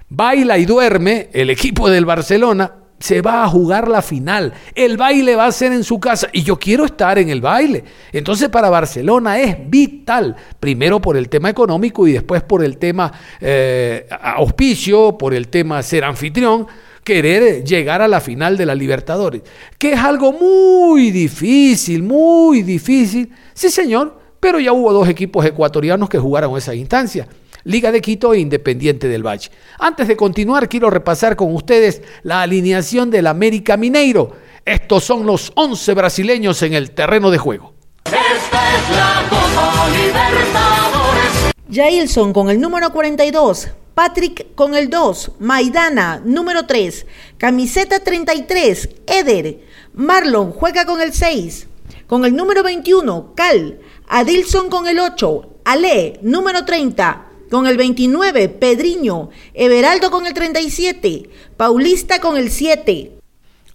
baila 0.09 0.57
y 0.57 0.65
duerme 0.65 1.29
el 1.31 1.51
equipo 1.51 1.89
del 1.89 2.05
Barcelona, 2.05 2.82
se 3.03 3.19
va 3.19 3.43
a 3.43 3.49
jugar 3.49 3.89
la 3.89 4.01
final. 4.01 4.53
El 4.73 4.95
baile 4.95 5.35
va 5.35 5.45
a 5.45 5.51
ser 5.51 5.73
en 5.73 5.83
su 5.83 5.99
casa 5.99 6.29
y 6.31 6.41
yo 6.41 6.57
quiero 6.57 6.85
estar 6.85 7.19
en 7.19 7.27
el 7.27 7.41
baile. 7.41 7.83
Entonces 8.13 8.47
para 8.47 8.69
Barcelona 8.69 9.41
es 9.41 9.57
vital, 9.69 10.37
primero 10.57 11.01
por 11.01 11.17
el 11.17 11.27
tema 11.27 11.49
económico 11.49 12.07
y 12.07 12.13
después 12.13 12.43
por 12.43 12.63
el 12.63 12.77
tema 12.77 13.11
eh, 13.41 14.07
auspicio, 14.09 15.17
por 15.17 15.33
el 15.33 15.49
tema 15.49 15.83
ser 15.83 16.05
anfitrión 16.05 16.65
querer 17.03 17.65
llegar 17.65 18.01
a 18.01 18.07
la 18.07 18.21
final 18.21 18.55
de 18.55 18.67
la 18.67 18.73
Libertadores, 18.73 19.41
que 19.77 19.91
es 19.91 19.99
algo 19.99 20.31
muy 20.31 21.11
difícil, 21.11 22.03
muy 22.03 22.61
difícil. 22.61 23.33
Sí, 23.53 23.69
señor, 23.69 24.17
pero 24.39 24.61
ya 24.61 24.71
hubo 24.71 24.93
dos 24.93 25.09
equipos 25.09 25.45
ecuatorianos 25.45 26.07
que 26.07 26.19
jugaron 26.19 26.57
esa 26.57 26.73
instancia. 26.73 27.27
Liga 27.65 27.91
de 27.91 28.01
Quito 28.01 28.33
e 28.33 28.39
Independiente 28.39 29.07
del 29.07 29.25
Valle. 29.25 29.49
Antes 29.79 30.07
de 30.07 30.17
continuar, 30.17 30.67
quiero 30.67 30.89
repasar 30.89 31.35
con 31.35 31.53
ustedes 31.55 32.01
la 32.23 32.41
alineación 32.41 33.09
del 33.09 33.27
América 33.27 33.77
Mineiro. 33.77 34.31
Estos 34.65 35.03
son 35.03 35.25
los 35.25 35.51
11 35.55 35.93
brasileños 35.93 36.61
en 36.61 36.73
el 36.73 36.91
terreno 36.91 37.31
de 37.31 37.37
juego. 37.37 37.73
Esta 38.05 38.75
es 38.75 38.89
la 38.89 39.23
Copa 39.29 39.89
Libertadores. 39.89 41.53
Jailson 41.71 42.33
con 42.33 42.49
el 42.49 42.59
número 42.59 42.91
42, 42.91 43.69
Patrick 43.93 44.53
con 44.55 44.75
el 44.75 44.89
2, 44.89 45.31
Maidana 45.39 46.21
número 46.23 46.65
3, 46.65 47.05
camiseta 47.37 47.99
33, 47.99 48.89
Eder, 49.07 49.59
Marlon 49.93 50.51
juega 50.51 50.85
con 50.85 51.01
el 51.01 51.13
6, 51.13 51.67
con 52.07 52.25
el 52.25 52.35
número 52.35 52.61
21, 52.61 53.33
Cal, 53.35 53.79
Adilson 54.07 54.69
con 54.69 54.87
el 54.87 54.99
8, 54.99 55.49
Ale 55.65 56.19
número 56.21 56.65
30, 56.65 57.25
con 57.53 57.67
el 57.67 57.77
29, 57.77 58.49
Pedriño, 58.49 59.29
Everaldo 59.53 60.09
con 60.09 60.25
el 60.25 60.33
37, 60.33 61.29
Paulista 61.55 62.19
con 62.19 62.35
el 62.35 62.49
7. 62.49 63.11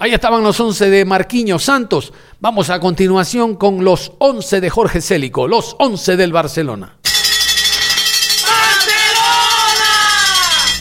Ahí 0.01 0.13
estaban 0.13 0.43
los 0.43 0.59
11 0.59 0.91
de 0.91 1.05
Marquinhos 1.05 1.63
Santos. 1.63 2.13
Vamos 2.41 2.71
a 2.71 2.81
continuación 2.81 3.55
con 3.55 3.85
los 3.85 4.15
11 4.19 4.61
de 4.61 4.69
Jorge 4.69 5.01
Célico, 5.01 5.47
los 5.47 5.77
11 5.79 6.17
del 6.17 6.33
Barcelona. 6.33 6.99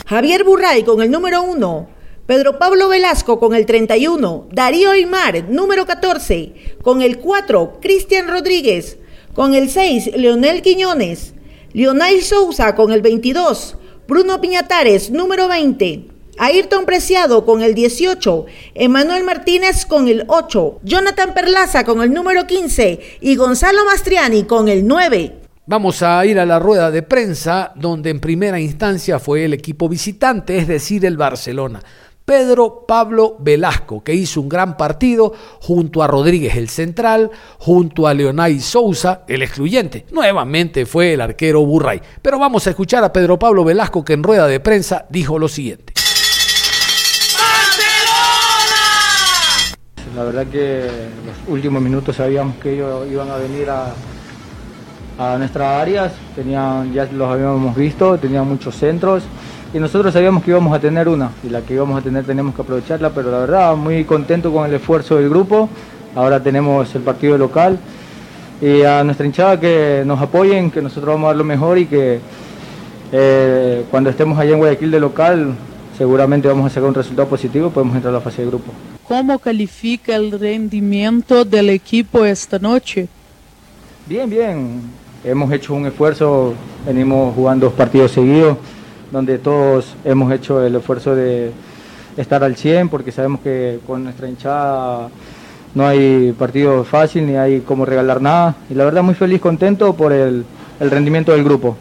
Javier 0.08 0.44
Burray 0.44 0.84
con 0.84 1.04
el 1.04 1.12
número 1.12 1.44
1, 1.44 1.90
Pedro 2.26 2.58
Pablo 2.58 2.90
Velasco 2.90 3.40
con 3.40 3.54
el 3.54 3.68
31, 3.68 4.48
Darío 4.52 4.90
Aymar, 4.90 5.48
número 5.50 5.86
14, 5.86 6.78
con 6.82 7.04
el 7.04 7.20
4, 7.20 7.78
Cristian 7.80 8.28
Rodríguez, 8.28 8.98
con 9.36 9.54
el 9.54 9.70
6, 9.70 10.14
Leonel 10.16 10.64
Quiñones, 10.64 11.36
Lionel 11.78 12.24
Sousa 12.24 12.74
con 12.74 12.92
el 12.92 13.04
22, 13.04 13.78
Bruno 14.08 14.42
Piñatares, 14.42 15.12
número 15.12 15.48
20, 15.48 16.08
Ayrton 16.40 16.86
Preciado 16.88 17.46
con 17.46 17.62
el 17.62 17.76
18, 17.76 18.48
Emanuel 18.74 19.24
Martínez 19.24 19.86
con 19.86 20.08
el 20.08 20.24
8, 20.26 20.80
Jonathan 20.82 21.36
Perlaza 21.36 21.84
con 21.84 22.02
el 22.02 22.12
número 22.12 22.48
15 22.48 23.20
y 23.22 23.36
Gonzalo 23.36 23.86
Mastriani 23.86 24.46
con 24.46 24.70
el 24.70 24.88
9. 24.88 25.36
Vamos 25.68 26.02
a 26.02 26.26
ir 26.26 26.40
a 26.40 26.48
la 26.48 26.58
rueda 26.58 26.90
de 26.90 27.04
prensa, 27.04 27.74
donde 27.76 28.10
en 28.10 28.22
primera 28.22 28.60
instancia 28.60 29.20
fue 29.20 29.46
el 29.46 29.54
equipo 29.54 29.88
visitante, 29.88 30.58
es 30.58 30.68
decir, 30.68 31.06
el 31.06 31.16
Barcelona. 31.16 31.84
Pedro 32.28 32.84
Pablo 32.86 33.38
Velasco, 33.40 34.04
que 34.04 34.14
hizo 34.14 34.42
un 34.42 34.50
gran 34.50 34.76
partido 34.76 35.32
junto 35.62 36.04
a 36.04 36.08
Rodríguez 36.08 36.58
el 36.58 36.68
central, 36.68 37.32
junto 37.58 38.06
a 38.06 38.14
Leonay 38.14 38.60
Sousa, 38.60 39.22
el 39.30 39.44
excluyente. 39.44 40.06
Nuevamente 40.12 40.86
fue 40.86 41.14
el 41.14 41.22
arquero 41.22 41.66
Burray. 41.66 42.02
Pero 42.22 42.38
vamos 42.38 42.68
a 42.68 42.72
escuchar 42.72 43.02
a 43.06 43.14
Pedro 43.14 43.40
Pablo 43.40 43.64
Velasco 43.64 44.04
que 44.04 44.12
en 44.12 44.24
rueda 44.24 44.46
de 44.46 44.60
prensa 44.60 45.06
dijo 45.10 45.40
lo 45.40 45.48
siguiente. 45.48 45.94
La 50.14 50.24
verdad 50.26 50.48
que 50.48 50.82
los 51.26 51.48
últimos 51.48 51.82
minutos 51.82 52.18
sabíamos 52.18 52.58
que 52.58 52.74
ellos 52.74 53.08
iban 53.10 53.32
a 53.32 53.38
venir 53.38 53.70
a, 53.70 53.94
a 55.18 55.38
nuestras 55.38 55.82
áreas, 55.82 56.12
tenían, 56.36 56.92
ya 56.92 57.06
los 57.06 57.32
habíamos 57.32 57.74
visto, 57.74 58.18
tenían 58.18 58.46
muchos 58.50 58.76
centros 58.76 59.24
y 59.74 59.80
nosotros 59.80 60.14
sabíamos 60.14 60.44
que 60.44 60.52
íbamos 60.52 60.74
a 60.76 60.80
tener 60.80 61.10
una 61.10 61.32
y 61.44 61.50
la 61.50 61.62
que 61.62 61.74
íbamos 61.74 62.00
a 62.00 62.02
tener 62.02 62.24
tenemos 62.24 62.56
que 62.56 62.62
aprovecharla, 62.62 63.10
pero 63.10 63.32
la 63.32 63.40
verdad 63.40 63.76
muy 63.76 64.06
contento 64.06 64.52
con 64.52 64.66
el 64.68 64.74
esfuerzo 64.74 65.18
del 65.18 65.30
grupo. 65.30 65.70
Ahora 66.16 66.42
tenemos 66.42 66.94
el 66.96 67.02
partido 67.02 67.38
local 67.38 67.78
y 68.62 68.84
a 68.84 69.04
nuestra 69.04 69.26
hinchada 69.26 69.60
que 69.60 70.04
nos 70.06 70.22
apoyen, 70.22 70.72
que 70.72 70.82
nosotros 70.82 71.14
vamos 71.14 71.26
a 71.26 71.28
dar 71.28 71.36
lo 71.36 71.44
mejor 71.44 71.78
y 71.78 71.86
que 71.86 72.20
eh, 73.12 73.84
cuando 73.92 74.10
estemos 74.10 74.40
allá 74.40 74.54
en 74.54 74.58
Guayaquil 74.60 74.92
de 74.92 75.00
local 75.00 75.54
seguramente 75.98 76.48
vamos 76.48 76.68
a 76.68 76.70
sacar 76.70 76.90
un 76.90 76.96
resultado 76.96 77.28
positivo 77.28 77.68
y 77.68 77.70
podemos 77.72 77.96
entrar 77.96 78.14
a 78.14 78.18
la 78.18 78.22
fase 78.22 78.44
de 78.44 78.48
grupo. 78.48 78.72
¿Cómo 79.08 79.38
califica 79.40 80.16
el 80.16 80.40
rendimiento 80.40 81.44
del 81.44 81.70
equipo 81.70 82.24
esta 82.24 82.58
noche? 82.58 83.08
Bien, 84.06 84.30
bien. 84.30 84.82
Hemos 85.24 85.52
hecho 85.52 85.74
un 85.74 85.88
esfuerzo, 85.88 86.54
venimos 86.86 87.36
jugando 87.36 87.66
dos 87.66 87.76
partidos 87.76 88.12
seguidos 88.12 88.58
donde 89.12 89.38
todos 89.38 89.96
hemos 90.04 90.32
hecho 90.32 90.66
el 90.66 90.76
esfuerzo 90.76 91.16
de 91.16 91.52
estar 92.18 92.44
al 92.44 92.56
100 92.56 92.90
porque 92.90 93.12
sabemos 93.12 93.42
que 93.42 93.80
con 93.86 94.04
nuestra 94.04 94.28
hinchada 94.28 95.10
no 95.76 95.86
hay 95.86 96.32
partido 96.34 96.84
fácil 96.84 97.28
ni 97.28 97.36
hay 97.36 97.62
como 97.62 97.86
regalar 97.86 98.22
nada 98.22 98.56
y 98.70 98.74
la 98.74 98.86
verdad 98.86 99.04
muy 99.04 99.16
feliz, 99.16 99.40
contento 99.40 99.94
por 99.94 100.12
el, 100.12 100.44
el 100.80 100.92
rendimiento 100.92 101.32
del 101.32 101.44
grupo. 101.44 101.78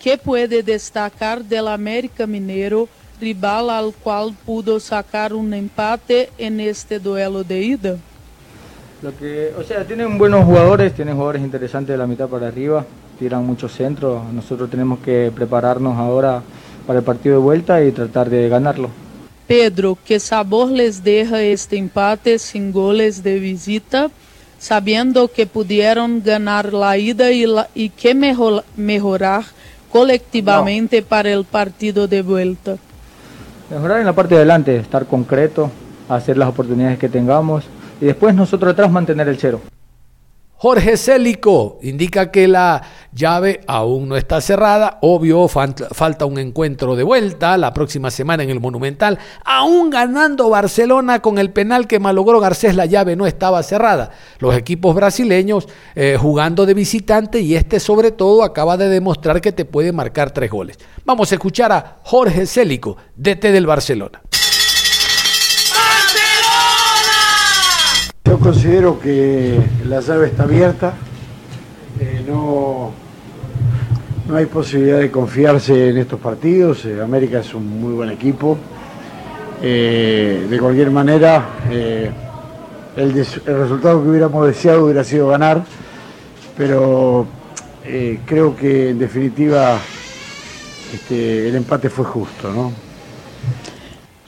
¿Qué 0.00 0.16
puede 0.16 0.62
destacar 0.62 1.42
del 1.42 1.66
América 1.66 2.26
Minero, 2.26 2.88
rival 3.20 3.70
al 3.70 3.92
cual 3.92 4.34
pudo 4.46 4.78
sacar 4.78 5.32
un 5.32 5.52
empate 5.52 6.30
en 6.38 6.60
este 6.60 7.00
duelo 7.00 7.42
de 7.42 7.62
ida? 7.62 7.96
Lo 9.02 9.16
que, 9.16 9.52
o 9.58 9.62
sea, 9.62 9.84
tienen 9.84 10.18
buenos 10.18 10.44
jugadores, 10.44 10.92
tienen 10.92 11.14
jugadores 11.14 11.42
interesantes 11.42 11.94
de 11.94 11.98
la 11.98 12.06
mitad 12.06 12.28
para 12.28 12.48
arriba, 12.48 12.84
tiran 13.18 13.44
muchos 13.44 13.72
centros, 13.72 14.22
nosotros 14.32 14.70
tenemos 14.70 14.98
que 15.00 15.32
prepararnos 15.34 15.96
ahora 15.96 16.42
para 16.88 17.00
el 17.00 17.04
partido 17.04 17.34
de 17.34 17.42
vuelta 17.42 17.84
y 17.84 17.92
tratar 17.92 18.30
de 18.30 18.48
ganarlo. 18.48 18.88
Pedro, 19.46 19.98
¿qué 20.06 20.18
sabor 20.18 20.70
les 20.70 21.04
deja 21.04 21.42
este 21.42 21.76
empate 21.76 22.38
sin 22.38 22.72
goles 22.72 23.22
de 23.22 23.38
visita, 23.38 24.08
sabiendo 24.58 25.28
que 25.28 25.44
pudieron 25.44 26.22
ganar 26.22 26.72
la 26.72 26.96
ida 26.96 27.30
y, 27.30 27.44
la, 27.44 27.68
y 27.74 27.90
que 27.90 28.14
mejor, 28.14 28.64
mejorar 28.74 29.44
colectivamente 29.92 31.02
no. 31.02 31.06
para 31.06 31.30
el 31.30 31.44
partido 31.44 32.08
de 32.08 32.22
vuelta? 32.22 32.78
Mejorar 33.68 34.00
en 34.00 34.06
la 34.06 34.14
parte 34.14 34.36
de 34.36 34.40
adelante, 34.40 34.74
estar 34.78 35.04
concreto, 35.04 35.70
hacer 36.08 36.38
las 36.38 36.48
oportunidades 36.48 36.98
que 36.98 37.10
tengamos 37.10 37.64
y 38.00 38.06
después 38.06 38.34
nosotros 38.34 38.72
atrás 38.72 38.90
mantener 38.90 39.28
el 39.28 39.36
cero. 39.36 39.60
Jorge 40.60 40.96
Célico 40.96 41.78
indica 41.82 42.32
que 42.32 42.48
la 42.48 42.82
llave 43.12 43.60
aún 43.68 44.08
no 44.08 44.16
está 44.16 44.40
cerrada. 44.40 44.98
Obvio, 45.02 45.46
falta 45.46 46.24
un 46.24 46.36
encuentro 46.36 46.96
de 46.96 47.04
vuelta 47.04 47.56
la 47.56 47.72
próxima 47.72 48.10
semana 48.10 48.42
en 48.42 48.50
el 48.50 48.58
Monumental. 48.58 49.20
Aún 49.44 49.88
ganando 49.88 50.50
Barcelona 50.50 51.22
con 51.22 51.38
el 51.38 51.52
penal 51.52 51.86
que 51.86 52.00
malogró 52.00 52.40
Garcés, 52.40 52.74
la 52.74 52.86
llave 52.86 53.14
no 53.14 53.28
estaba 53.28 53.62
cerrada. 53.62 54.10
Los 54.40 54.56
equipos 54.56 54.96
brasileños 54.96 55.68
eh, 55.94 56.16
jugando 56.20 56.66
de 56.66 56.74
visitante 56.74 57.38
y 57.38 57.54
este 57.54 57.78
sobre 57.78 58.10
todo 58.10 58.42
acaba 58.42 58.76
de 58.76 58.88
demostrar 58.88 59.40
que 59.40 59.52
te 59.52 59.64
puede 59.64 59.92
marcar 59.92 60.32
tres 60.32 60.50
goles. 60.50 60.76
Vamos 61.04 61.30
a 61.30 61.36
escuchar 61.36 61.70
a 61.70 61.98
Jorge 62.02 62.46
Célico, 62.46 62.96
DT 63.14 63.52
del 63.52 63.66
Barcelona. 63.66 64.22
Considero 68.42 69.00
que 69.00 69.58
la 69.86 70.00
llave 70.00 70.28
está 70.28 70.44
abierta, 70.44 70.94
eh, 71.98 72.24
no, 72.26 72.92
no 74.28 74.36
hay 74.36 74.46
posibilidad 74.46 75.00
de 75.00 75.10
confiarse 75.10 75.88
en 75.88 75.98
estos 75.98 76.20
partidos, 76.20 76.84
eh, 76.84 77.00
América 77.02 77.40
es 77.40 77.52
un 77.52 77.80
muy 77.80 77.94
buen 77.94 78.10
equipo, 78.10 78.56
eh, 79.60 80.46
de 80.48 80.58
cualquier 80.58 80.90
manera 80.92 81.46
el, 81.68 82.12
el, 82.96 83.14
resultado 83.14 84.02
que 84.02 84.08
hubiéramos 84.08 84.46
deseado 84.46 84.84
hubiera 84.84 85.02
sido 85.02 85.28
ganar, 85.28 85.64
pero 86.56 87.26
creo 88.24 88.54
que 88.54 88.90
en 88.90 89.00
definitiva 89.00 89.78
este, 90.94 91.48
el 91.48 91.56
empate 91.56 91.90
fue 91.90 92.04
justo, 92.04 92.52
¿no? 92.52 92.87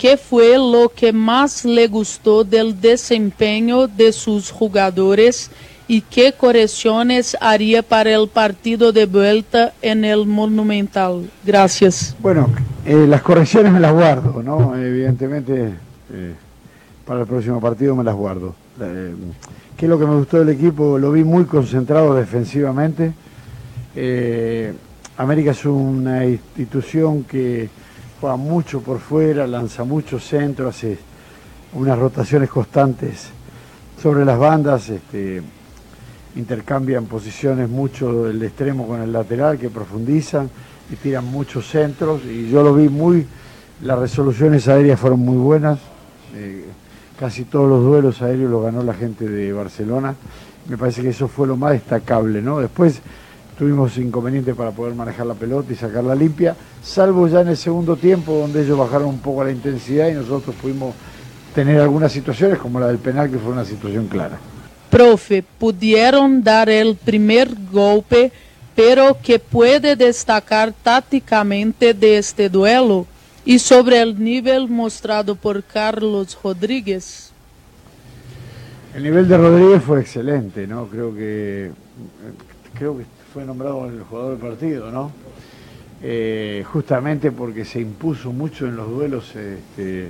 ¿Qué 0.01 0.17
fue 0.17 0.57
lo 0.57 0.89
que 0.89 1.13
más 1.13 1.67
le 1.67 1.87
gustó 1.87 2.43
del 2.43 2.81
desempeño 2.81 3.87
de 3.87 4.13
sus 4.13 4.51
jugadores 4.51 5.51
y 5.87 6.01
qué 6.01 6.33
correcciones 6.33 7.37
haría 7.39 7.83
para 7.83 8.15
el 8.15 8.27
partido 8.27 8.93
de 8.93 9.05
vuelta 9.05 9.75
en 9.83 10.07
el 10.07 10.25
Monumental? 10.25 11.29
Gracias. 11.45 12.17
Bueno, 12.19 12.49
eh, 12.87 13.05
las 13.07 13.21
correcciones 13.21 13.71
me 13.71 13.79
las 13.79 13.93
guardo, 13.93 14.43
¿no? 14.43 14.75
Evidentemente, 14.75 15.75
eh, 16.15 16.35
para 17.05 17.21
el 17.21 17.27
próximo 17.27 17.61
partido 17.61 17.95
me 17.95 18.03
las 18.03 18.15
guardo. 18.15 18.55
Eh, 18.81 19.15
¿Qué 19.77 19.85
es 19.85 19.91
lo 19.91 19.99
que 19.99 20.07
me 20.07 20.17
gustó 20.17 20.39
del 20.39 20.49
equipo? 20.49 20.97
Lo 20.97 21.13
vi 21.13 21.25
muy 21.25 21.45
concentrado 21.45 22.15
defensivamente. 22.15 23.13
América 25.19 25.51
es 25.51 25.63
una 25.67 26.25
institución 26.25 27.25
que 27.25 27.69
juega 28.21 28.37
mucho 28.37 28.81
por 28.81 28.99
fuera, 28.99 29.47
lanza 29.47 29.85
muchos 29.85 30.25
centros, 30.25 30.77
hace 30.77 30.99
unas 31.73 31.99
rotaciones 31.99 32.51
constantes 32.51 33.31
sobre 34.01 34.25
las 34.25 34.39
bandas, 34.39 34.91
este, 34.91 35.43
intercambian 36.37 37.07
posiciones 37.07 37.69
mucho 37.69 38.29
el 38.29 38.43
extremo 38.43 38.87
con 38.87 39.01
el 39.01 39.13
lateral 39.13 39.59
que 39.59 39.71
profundizan 39.71 40.51
y 40.91 40.97
tiran 40.97 41.25
muchos 41.25 41.69
centros. 41.69 42.23
Y 42.25 42.51
yo 42.51 42.63
lo 42.63 42.75
vi 42.75 42.89
muy, 42.89 43.27
las 43.83 43.99
resoluciones 43.99 44.69
aéreas 44.69 45.01
fueron 45.01 45.21
muy 45.21 45.39
buenas, 45.39 45.79
eh, 46.35 46.67
casi 47.19 47.45
todos 47.45 47.69
los 47.69 47.83
duelos 47.83 48.21
aéreos 48.21 48.51
los 48.51 48.63
ganó 48.63 48.83
la 48.83 48.95
gente 48.95 49.27
de 49.27 49.53
Barcelona, 49.53 50.15
me 50.69 50.77
parece 50.77 51.03
que 51.03 51.09
eso 51.09 51.27
fue 51.27 51.47
lo 51.47 51.57
más 51.57 51.73
destacable, 51.73 52.43
¿no? 52.43 52.61
Después 52.61 53.01
tuvimos 53.61 53.99
inconvenientes 53.99 54.55
para 54.55 54.71
poder 54.71 54.95
manejar 54.95 55.27
la 55.27 55.35
pelota 55.35 55.71
y 55.71 55.77
sacarla 55.77 56.15
limpia, 56.15 56.57
salvo 56.83 57.29
ya 57.29 57.43
en 57.43 57.49
el 57.49 57.59
segundo 57.59 57.95
tiempo 57.95 58.33
donde 58.33 58.63
ellos 58.63 58.79
bajaron 58.79 59.09
un 59.09 59.19
poco 59.19 59.45
la 59.45 59.51
intensidad 59.51 60.09
y 60.09 60.15
nosotros 60.15 60.57
pudimos 60.57 60.95
tener 61.55 61.79
algunas 61.79 62.11
situaciones 62.11 62.59
como 62.59 62.81
la 62.81 62.87
del 62.87 62.97
penal 62.97 63.31
que 63.31 63.37
fue 63.37 63.53
una 63.53 63.67
situación 63.67 64.07
clara. 64.07 64.39
Profe, 64.89 65.45
pudieron 65.59 66.43
dar 66.43 66.71
el 66.71 66.97
primer 66.97 67.51
golpe, 67.71 68.33
pero 68.75 69.19
que 69.23 69.39
puede 69.39 69.95
destacar 69.95 70.73
tácticamente 70.83 71.93
de 71.93 72.17
este 72.17 72.49
duelo 72.49 73.07
y 73.45 73.59
sobre 73.59 74.01
el 74.01 74.25
nivel 74.25 74.71
mostrado 74.71 75.35
por 75.35 75.63
Carlos 75.63 76.39
Rodríguez. 76.43 77.31
El 78.95 79.03
nivel 79.03 79.29
de 79.29 79.37
Rodríguez 79.37 79.83
fue 79.83 80.01
excelente, 80.01 80.67
¿no? 80.67 80.87
Creo 80.87 81.15
que 81.15 81.73
creo 82.73 82.97
que 82.97 83.20
fue 83.33 83.45
nombrado 83.45 83.87
el 83.87 84.03
jugador 84.03 84.39
del 84.39 84.49
partido, 84.49 84.91
¿no? 84.91 85.13
Eh, 86.03 86.65
justamente 86.73 87.31
porque 87.31 87.65
se 87.65 87.81
impuso 87.81 88.33
mucho 88.33 88.67
en 88.67 88.75
los 88.75 88.91
duelos, 88.91 89.37
este, 89.37 90.09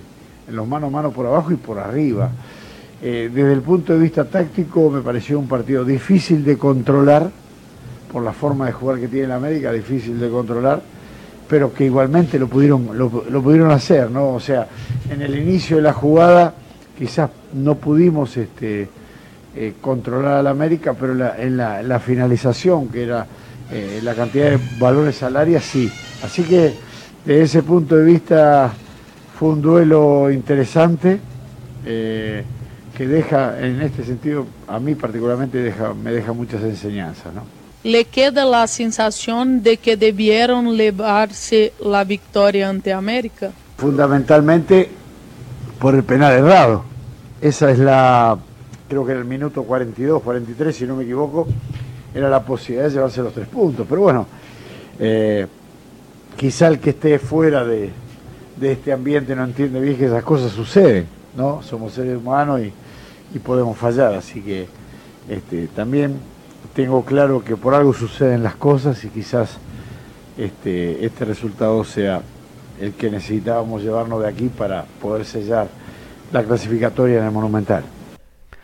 en 0.49 0.57
los 0.57 0.67
mano 0.67 0.87
a 0.87 0.91
mano 0.91 1.11
por 1.11 1.27
abajo 1.27 1.53
y 1.53 1.57
por 1.57 1.79
arriba. 1.79 2.31
Eh, 3.03 3.31
desde 3.33 3.53
el 3.53 3.61
punto 3.61 3.93
de 3.93 3.99
vista 3.99 4.25
táctico 4.25 4.89
me 4.91 5.03
pareció 5.03 5.39
un 5.39 5.49
partido 5.49 5.85
difícil 5.85 6.45
de 6.45 6.57
controlar, 6.57 7.31
por 8.11 8.23
la 8.23 8.33
forma 8.33 8.67
de 8.67 8.73
jugar 8.73 8.99
que 8.99 9.09
tiene 9.09 9.29
la 9.29 9.37
América, 9.37 9.71
difícil 9.71 10.19
de 10.19 10.31
controlar, 10.31 10.81
pero 11.47 11.75
que 11.75 11.85
igualmente 11.85 12.39
lo 12.39 12.49
pudieron, 12.49 12.97
lo, 12.97 13.11
pudieron 13.43 13.71
hacer, 13.71 14.11
¿no? 14.11 14.31
O 14.31 14.41
sea, 14.41 14.67
en 15.11 15.21
el 15.21 15.39
inicio 15.39 15.77
de 15.77 15.83
la 15.83 15.93
jugada 15.93 16.55
quizás 16.99 17.31
no 17.53 17.75
pudimos 17.75 18.37
este, 18.37 18.89
eh, 19.55 19.75
controlar 19.81 20.39
a 20.39 20.43
la 20.43 20.51
América, 20.51 20.95
pero 20.95 21.13
en, 21.37 21.57
la, 21.57 22.01
finalización, 22.01 22.89
que 22.89 23.03
era 23.05 23.27
eh, 23.71 24.01
la 24.03 24.15
cantidad 24.15 24.51
de 24.51 24.59
valores 24.79 25.23
al 25.23 25.37
área, 25.37 25.61
sí. 25.61 25.91
Así 26.23 26.43
que 26.43 26.75
desde 27.25 27.43
ese 27.43 27.63
punto 27.63 27.97
de 27.97 28.05
vista 28.05 28.73
fue 29.39 29.51
un 29.51 29.63
duelo 29.63 30.31
interesante 30.31 31.19
que 33.01 33.07
deja, 33.07 33.59
en 33.59 33.81
este 33.81 34.05
sentido, 34.05 34.47
a 34.69 34.79
mí 34.79 34.95
particularmente 34.95 35.57
deja, 35.57 35.95
me 35.95 36.13
deja 36.13 36.35
muchas 36.35 36.63
enseñanzas. 36.63 37.33
¿no? 37.33 37.43
¿Le 37.83 38.05
queda 38.05 38.45
la 38.45 38.67
sensación 38.67 39.63
de 39.63 39.79
que 39.79 39.97
debieron 39.97 40.77
llevarse 40.77 41.73
la 41.83 42.05
victoria 42.05 42.69
ante 42.69 42.93
América? 42.93 43.53
Fundamentalmente 43.79 44.91
por 45.79 45.95
el 45.95 46.05
penal 46.05 46.35
errado. 46.35 46.85
Esa 47.41 47.71
es 47.71 47.79
la, 47.79 48.37
creo 48.91 49.07
que 49.07 49.13
en 49.13 49.19
el 49.19 49.25
minuto 49.25 49.63
42, 49.63 50.23
43, 50.23 50.77
si 50.77 50.87
no 50.87 50.97
me 50.97 51.05
equivoco, 51.05 51.47
era 52.15 52.29
la 52.29 52.45
posibilidad 52.45 52.89
de 52.89 52.95
llevarse 52.95 53.23
los 53.23 53.33
tres 53.33 53.49
puntos. 53.49 53.87
Pero 53.89 54.03
bueno, 54.03 54.27
eh, 54.99 55.47
quizá 56.37 56.69
el 56.69 56.79
que 56.79 56.91
esté 56.91 57.19
fuera 57.19 57.65
de, 57.65 57.91
este 58.61 58.93
ambiente 58.93 59.35
no 59.35 59.45
entiende 59.45 59.81
bien 59.81 59.97
que 59.97 60.05
esas 60.05 60.23
cosas 60.23 60.53
suceden, 60.53 61.07
¿no? 61.35 61.63
Somos 61.63 61.95
seres 61.95 62.19
humanos 62.19 62.61
y 62.61 62.73
y 63.35 63.39
podemos 63.39 63.77
fallar. 63.77 64.15
Así 64.15 64.41
que 64.41 64.67
este, 65.29 65.69
también 65.69 66.17
tengo 66.75 67.05
claro 67.05 67.45
que 67.45 67.57
por 67.57 67.75
algo 67.75 67.93
suceden 67.93 68.43
las 68.43 68.55
cosas 68.57 69.03
y 69.05 69.09
quizás 69.09 69.59
este, 70.37 71.05
este 71.05 71.25
resultado 71.25 71.85
sea 71.85 72.23
el 72.81 72.93
que 72.95 73.11
necesitábamos 73.11 73.83
llevarnos 73.83 74.23
de 74.23 74.29
aquí 74.29 74.49
para 74.49 74.85
poder 75.01 75.25
sellar 75.25 75.69
la 76.33 76.43
clasificatoria 76.45 77.19
en 77.19 77.25
el 77.25 77.31
Monumental. 77.31 77.85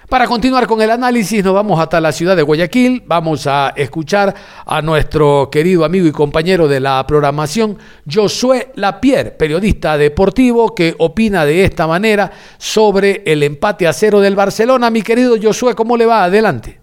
Para 0.09 0.29
continuar 0.29 0.69
con 0.69 0.81
el 0.81 0.91
análisis, 0.93 1.43
nos 1.43 1.53
vamos 1.53 1.81
hasta 1.81 2.01
la 2.01 2.13
ciudad 2.13 2.37
de 2.37 2.43
Guayaquil. 2.43 3.03
Vamos 3.07 3.49
a 3.49 3.73
escuchar 3.75 4.33
a 4.65 4.81
nuestro 4.81 5.49
querido 5.51 5.85
amigo 5.85 6.07
y 6.07 6.13
compañero 6.13 6.69
de 6.69 6.79
la 6.79 7.05
programación, 7.09 7.77
Josué 8.09 8.71
Lapierre, 8.77 9.33
periodista 9.33 9.99
deportivo, 9.99 10.77
que 10.77 10.95
opina 10.99 11.45
de 11.45 11.65
esta 11.65 11.89
manera 11.89 12.31
sobre 12.57 13.25
el 13.27 13.43
empate 13.43 13.89
a 13.89 13.93
cero 13.93 14.21
del 14.21 14.37
Barcelona. 14.37 14.91
Mi 14.91 15.03
querido 15.03 15.35
Josué, 15.43 15.75
¿cómo 15.75 15.97
le 15.97 16.07
va? 16.07 16.23
Adelante. 16.23 16.81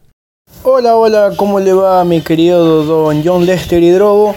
Hola, 0.64 0.98
hola, 0.98 1.32
¿cómo 1.38 1.62
le 1.62 1.72
va 1.72 2.04
mi 2.04 2.20
querido 2.20 2.84
don 2.84 3.24
John 3.24 3.46
Lester 3.46 3.82
Hidrobo? 3.82 4.36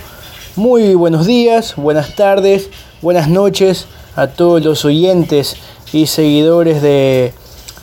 Muy 0.55 0.95
buenos 0.95 1.27
días, 1.27 1.75
buenas 1.75 2.15
tardes, 2.15 2.71
buenas 3.03 3.29
noches 3.29 3.89
a 4.15 4.29
todos 4.29 4.65
los 4.65 4.85
oyentes 4.85 5.57
y 5.93 6.07
seguidores 6.07 6.83
de 6.83 7.35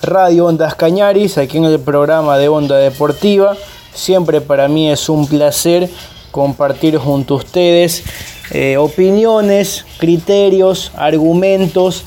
Radio 0.03 0.47
Ondas 0.47 0.75
Cañaris, 0.75 1.37
aquí 1.37 1.57
en 1.57 1.63
el 1.63 1.79
programa 1.79 2.37
de 2.37 2.49
Onda 2.49 2.75
Deportiva. 2.75 3.55
Siempre 3.93 4.41
para 4.41 4.67
mí 4.67 4.91
es 4.91 5.07
un 5.07 5.25
placer 5.27 5.89
compartir 6.29 6.97
junto 6.97 7.35
a 7.35 7.37
ustedes 7.37 8.03
eh, 8.51 8.75
opiniones, 8.75 9.85
criterios, 9.97 10.91
argumentos 10.97 12.03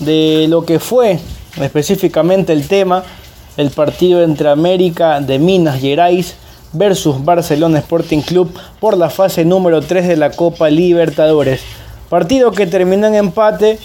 de 0.00 0.46
lo 0.50 0.66
que 0.66 0.78
fue 0.78 1.18
específicamente 1.56 2.52
el 2.52 2.68
tema, 2.68 3.04
el 3.56 3.70
partido 3.70 4.22
entre 4.22 4.50
América 4.50 5.20
de 5.20 5.38
Minas 5.38 5.80
Gerais 5.80 6.34
versus 6.74 7.24
Barcelona 7.24 7.78
Sporting 7.78 8.20
Club 8.20 8.52
por 8.80 8.98
la 8.98 9.08
fase 9.08 9.46
número 9.46 9.80
3 9.80 10.08
de 10.08 10.16
la 10.18 10.30
Copa 10.30 10.68
Libertadores. 10.68 11.62
Partido 12.10 12.52
que 12.52 12.66
terminó 12.66 13.06
en 13.06 13.14
empate 13.14 13.78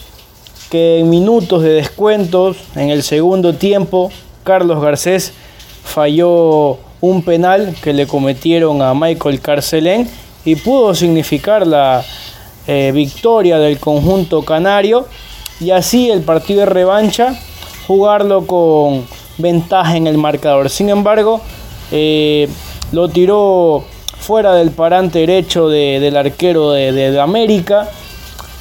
que 0.70 1.00
en 1.00 1.10
minutos 1.10 1.64
de 1.64 1.70
descuentos 1.70 2.58
en 2.76 2.90
el 2.90 3.04
segundo 3.04 3.56
tiempo 3.56 4.12
Carlos 4.44 4.82
Garcés 4.82 5.34
falló 5.84 6.78
un 7.02 7.24
penal 7.24 7.76
que 7.82 7.94
le 7.94 8.08
cometieron 8.08 8.82
a 8.82 8.94
Michael 8.94 9.42
Carcelén 9.42 10.10
y 10.46 10.56
pudo 10.56 10.94
significar 10.94 11.66
la 11.66 12.04
eh, 12.68 12.92
victoria 12.94 13.58
del 13.58 13.80
conjunto 13.80 14.44
canario 14.44 15.08
y 15.60 15.72
así 15.72 16.10
el 16.10 16.22
partido 16.22 16.62
de 16.62 16.66
revancha 16.68 17.40
jugarlo 17.88 18.46
con 18.46 19.06
ventaja 19.38 19.98
en 19.98 20.08
el 20.08 20.18
marcador. 20.18 20.70
Sin 20.70 20.90
embargo, 20.90 21.42
eh, 21.92 22.48
lo 22.92 23.10
tiró 23.10 23.84
fuera 24.20 24.54
del 24.54 24.72
parante 24.72 25.20
derecho 25.20 25.70
del 25.70 26.16
arquero 26.16 26.72
de, 26.72 26.92
de 26.92 27.20
América 27.20 27.90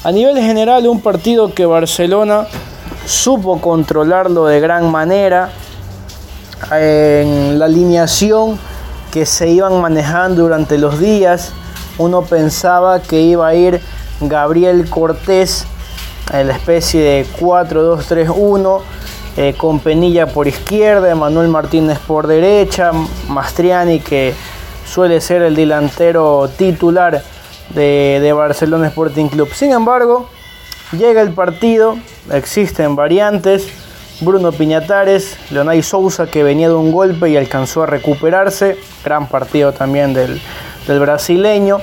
a 0.03 0.11
nivel 0.11 0.37
general, 0.37 0.87
un 0.87 1.01
partido 1.01 1.53
que 1.53 1.65
Barcelona 1.65 2.47
supo 3.05 3.59
controlarlo 3.59 4.45
de 4.45 4.61
gran 4.61 4.89
manera 4.89 5.49
en 6.71 7.59
la 7.59 7.65
alineación 7.65 8.57
que 9.11 9.25
se 9.25 9.49
iban 9.49 9.81
manejando 9.81 10.43
durante 10.43 10.77
los 10.77 10.99
días. 10.99 11.51
Uno 11.97 12.21
pensaba 12.21 13.01
que 13.01 13.19
iba 13.21 13.47
a 13.47 13.55
ir 13.55 13.81
Gabriel 14.21 14.89
Cortés 14.89 15.65
en 16.31 16.47
la 16.47 16.53
especie 16.53 17.01
de 17.01 17.25
4-2-3-1 17.37 18.81
eh, 19.35 19.53
con 19.57 19.79
Penilla 19.79 20.27
por 20.27 20.47
izquierda, 20.47 21.13
Manuel 21.15 21.49
Martínez 21.49 21.99
por 21.99 22.27
derecha, 22.27 22.91
Mastriani 23.27 23.99
que 23.99 24.33
suele 24.85 25.19
ser 25.19 25.41
el 25.41 25.55
delantero 25.55 26.49
titular 26.57 27.21
de, 27.73 28.31
Barcelona 28.33 28.87
Sporting 28.87 29.27
Club. 29.27 29.49
Sin 29.53 29.71
embargo, 29.71 30.29
llega 30.91 31.21
el 31.21 31.33
partido, 31.33 31.97
existen 32.31 32.95
variantes. 32.95 33.67
Bruno 34.21 34.51
Piñatares, 34.51 35.37
Leonay 35.49 35.81
Sousa 35.81 36.27
que 36.27 36.43
venía 36.43 36.67
de 36.67 36.73
un 36.73 36.91
golpe 36.91 37.29
y 37.29 37.37
alcanzó 37.37 37.83
a 37.83 37.85
recuperarse, 37.85 38.77
gran 39.03 39.27
partido 39.27 39.71
también 39.71 40.13
del, 40.13 40.41
del 40.87 40.99
brasileño. 40.99 41.79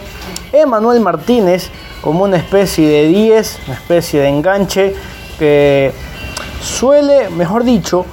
Emanuel 0.52 1.00
Martínez 1.00 1.70
como 2.02 2.24
una 2.24 2.36
especie 2.36 2.86
de 2.88 3.08
10, 3.08 3.60
una 3.66 3.74
especie 3.74 4.20
de 4.20 4.28
enganche 4.28 4.94
que 5.38 5.92
suele, 6.60 7.30
mejor 7.30 7.64
dicho, 7.64 8.04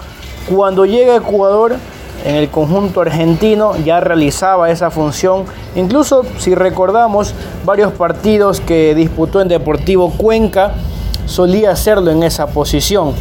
cuando 0.49 0.85
llega 0.85 1.15
Ecuador 1.15 1.75
en 2.23 2.35
el 2.35 2.49
conjunto 2.49 3.01
argentino 3.01 3.75
ya 3.77 3.99
realizaba 3.99 4.69
esa 4.71 4.89
función. 4.89 5.43
Incluso 5.75 6.23
si 6.39 6.55
recordamos 6.55 7.33
varios 7.65 7.91
partidos 7.91 8.61
que 8.61 8.95
disputó 8.95 9.41
en 9.41 9.49
Deportivo 9.49 10.11
Cuenca, 10.11 10.73
solía 11.25 11.71
hacerlo 11.71 12.11
en 12.11 12.23
esa 12.23 12.47
posición. 12.47 13.13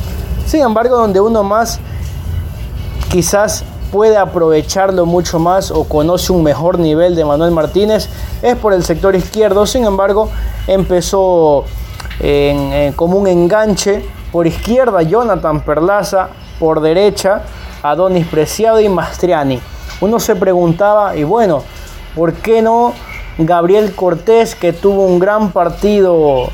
Sin 0.47 0.61
embargo, 0.61 0.97
donde 0.97 1.21
uno 1.21 1.43
más 1.43 1.81
quizás 3.11 3.65
puede 3.91 4.17
aprovecharlo 4.17 5.05
mucho 5.05 5.39
más 5.39 5.71
o 5.71 5.85
conoce 5.85 6.33
un 6.33 6.43
mejor 6.43 6.79
nivel 6.79 7.15
de 7.15 7.25
Manuel 7.25 7.51
Martínez 7.51 8.09
es 8.41 8.57
por 8.57 8.73
el 8.73 8.85
sector 8.85 9.15
izquierdo. 9.15 9.67
Sin 9.67 9.85
embargo, 9.85 10.31
empezó 10.67 11.65
como 12.97 13.19
un 13.19 13.27
enganche 13.27 14.05
por 14.31 14.47
izquierda 14.47 15.03
Jonathan 15.03 15.61
Perlaza, 15.61 16.29
por 16.59 16.81
derecha 16.81 17.43
Adonis 17.83 18.27
Preciado 18.27 18.81
y 18.81 18.89
Mastriani. 18.89 19.61
Uno 20.01 20.21
se 20.21 20.37
preguntaba, 20.37 21.17
y 21.17 21.25
bueno, 21.25 21.63
¿por 22.15 22.35
qué 22.35 22.63
no 22.63 22.93
Gabriel 23.39 23.95
Cortés, 23.95 24.55
que 24.55 24.73
tuvo 24.73 25.05
un 25.07 25.19
gran 25.19 25.53
partido 25.53 26.49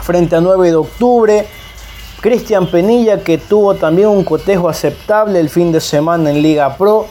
frente 0.00 0.36
a 0.36 0.40
9 0.40 0.68
de 0.68 0.76
octubre? 0.76 1.46
Cristian 2.20 2.66
Penilla, 2.66 3.24
que 3.24 3.38
tuvo 3.38 3.74
también 3.74 4.08
un 4.08 4.24
cotejo 4.24 4.68
aceptable 4.68 5.40
el 5.40 5.48
fin 5.48 5.72
de 5.72 5.80
semana 5.80 6.30
en 6.30 6.42
Liga 6.42 6.76
Pro. 6.76 7.06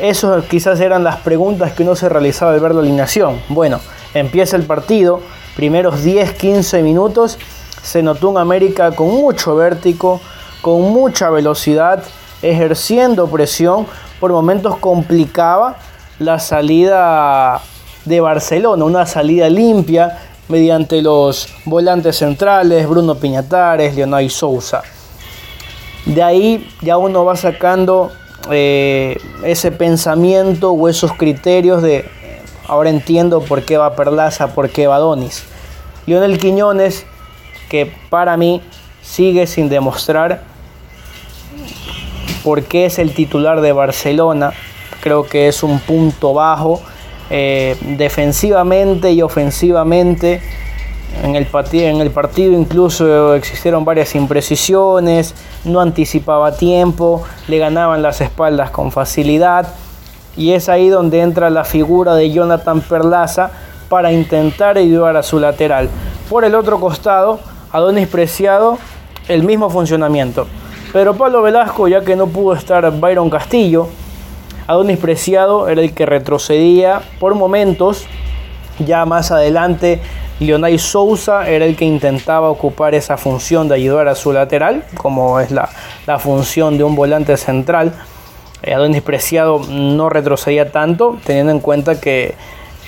Esas 0.00 0.44
quizás 0.44 0.78
eran 0.80 1.02
las 1.02 1.16
preguntas 1.16 1.72
que 1.72 1.82
uno 1.82 1.96
se 1.96 2.08
realizaba 2.08 2.52
al 2.52 2.60
ver 2.60 2.74
la 2.74 2.80
alineación. 2.80 3.40
Bueno, 3.48 3.80
empieza 4.12 4.56
el 4.56 4.64
partido, 4.64 5.20
primeros 5.56 6.04
10-15 6.04 6.82
minutos, 6.82 7.38
se 7.82 8.02
notó 8.02 8.28
un 8.28 8.36
América 8.36 8.94
con 8.94 9.08
mucho 9.08 9.56
vértigo, 9.56 10.20
con 10.68 10.82
mucha 10.92 11.30
velocidad, 11.30 12.02
ejerciendo 12.42 13.26
presión, 13.26 13.86
por 14.20 14.32
momentos 14.32 14.76
complicaba 14.76 15.78
la 16.18 16.38
salida 16.38 17.62
de 18.04 18.20
Barcelona, 18.20 18.84
una 18.84 19.06
salida 19.06 19.48
limpia 19.48 20.18
mediante 20.48 21.00
los 21.00 21.48
volantes 21.64 22.16
centrales, 22.16 22.86
Bruno 22.86 23.14
Piñatares, 23.14 23.96
Leonardo 23.96 24.28
Sousa. 24.28 24.82
De 26.04 26.22
ahí 26.22 26.68
ya 26.82 26.98
uno 26.98 27.24
va 27.24 27.34
sacando 27.34 28.12
eh, 28.50 29.16
ese 29.44 29.72
pensamiento 29.72 30.72
o 30.72 30.88
esos 30.90 31.14
criterios 31.14 31.82
de 31.82 32.10
ahora 32.66 32.90
entiendo 32.90 33.40
por 33.40 33.62
qué 33.62 33.78
va 33.78 33.96
Perlaza, 33.96 34.48
por 34.48 34.68
qué 34.68 34.86
va 34.86 34.98
Donis. 34.98 35.44
Lionel 36.04 36.38
Quiñones, 36.38 37.06
que 37.70 37.90
para 38.10 38.36
mí 38.36 38.60
sigue 39.02 39.46
sin 39.46 39.70
demostrar 39.70 40.57
por 42.48 42.62
qué 42.62 42.86
es 42.86 42.98
el 42.98 43.12
titular 43.12 43.60
de 43.60 43.72
Barcelona. 43.72 44.54
Creo 45.02 45.24
que 45.24 45.48
es 45.48 45.62
un 45.62 45.80
punto 45.80 46.32
bajo 46.32 46.80
eh, 47.28 47.76
defensivamente 47.98 49.12
y 49.12 49.20
ofensivamente. 49.20 50.40
En 51.22 51.36
el, 51.36 51.46
en 51.72 52.00
el 52.00 52.10
partido 52.10 52.58
incluso 52.58 53.34
existieron 53.34 53.84
varias 53.84 54.14
imprecisiones, 54.14 55.34
no 55.66 55.82
anticipaba 55.82 56.56
tiempo, 56.56 57.22
le 57.48 57.58
ganaban 57.58 58.00
las 58.00 58.22
espaldas 58.22 58.70
con 58.70 58.92
facilidad. 58.92 59.68
Y 60.34 60.52
es 60.52 60.70
ahí 60.70 60.88
donde 60.88 61.20
entra 61.20 61.50
la 61.50 61.64
figura 61.64 62.14
de 62.14 62.30
Jonathan 62.30 62.80
Perlaza 62.80 63.50
para 63.90 64.10
intentar 64.10 64.78
ayudar 64.78 65.18
a 65.18 65.22
su 65.22 65.38
lateral. 65.38 65.90
Por 66.30 66.46
el 66.46 66.54
otro 66.54 66.80
costado, 66.80 67.40
Adonis 67.72 68.08
Preciado, 68.08 68.78
el 69.28 69.42
mismo 69.42 69.68
funcionamiento. 69.68 70.46
Pero 70.92 71.14
Pablo 71.14 71.42
Velasco, 71.42 71.88
ya 71.88 72.00
que 72.00 72.16
no 72.16 72.28
pudo 72.28 72.54
estar 72.54 72.90
Byron 72.98 73.28
Castillo, 73.30 73.88
Adonis 74.66 74.98
Preciado 74.98 75.68
era 75.68 75.82
el 75.82 75.92
que 75.92 76.06
retrocedía 76.06 77.02
por 77.18 77.34
momentos. 77.34 78.06
Ya 78.78 79.04
más 79.04 79.30
adelante, 79.30 80.00
Leonay 80.40 80.78
Sousa 80.78 81.48
era 81.48 81.64
el 81.64 81.76
que 81.76 81.84
intentaba 81.84 82.48
ocupar 82.48 82.94
esa 82.94 83.16
función 83.16 83.68
de 83.68 83.74
ayudar 83.74 84.08
a 84.08 84.14
su 84.14 84.32
lateral, 84.32 84.84
como 84.96 85.40
es 85.40 85.50
la, 85.50 85.68
la 86.06 86.18
función 86.18 86.78
de 86.78 86.84
un 86.84 86.94
volante 86.94 87.36
central. 87.36 87.92
Eh, 88.62 88.74
Adonis 88.74 89.02
Preciado 89.02 89.60
no 89.68 90.08
retrocedía 90.08 90.70
tanto, 90.70 91.16
teniendo 91.24 91.52
en 91.52 91.60
cuenta 91.60 92.00
que 92.00 92.34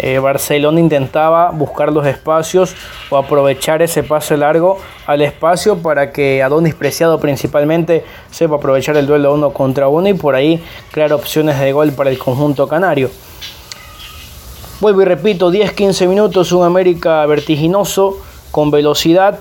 eh, 0.03 0.19
Barcelona 0.19 0.81
intentaba 0.81 1.51
buscar 1.51 1.93
los 1.93 2.07
espacios 2.07 2.75
o 3.11 3.19
aprovechar 3.19 3.83
ese 3.83 4.03
pase 4.03 4.35
largo 4.39 4.79
al 5.07 5.21
espacio 5.21 5.77
para 5.77 6.11
que 6.11 6.43
Adonis 6.43 6.75
Preciado 6.75 7.21
principalmente 7.21 8.03
sepa 8.31 8.57
aprovechar 8.57 8.97
el 8.97 9.07
duelo 9.07 9.35
uno 9.35 9.53
contra 9.53 9.89
uno 9.89 10.09
y 10.09 10.15
por 10.15 10.35
ahí 10.35 10.65
crear 10.91 11.13
opciones 11.13 11.61
de 11.61 11.73
gol 11.73 11.93
para 11.93 12.09
el 12.09 12.19
conjunto 12.19 12.67
canario. 12.67 13.11
Vuelvo 14.81 15.03
y 15.03 15.05
repito, 15.05 15.53
10-15 15.53 16.09
minutos, 16.09 16.53
un 16.53 16.65
América 16.65 17.27
vertiginoso, 17.27 18.19
con 18.51 18.71
velocidad, 18.71 19.41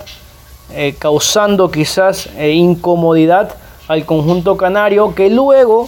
eh, 0.74 0.94
causando 1.00 1.72
quizás 1.72 2.28
eh, 2.38 2.52
incomodidad 2.52 3.56
al 3.88 4.06
conjunto 4.06 4.58
canario 4.58 5.16
que 5.16 5.30
luego, 5.30 5.88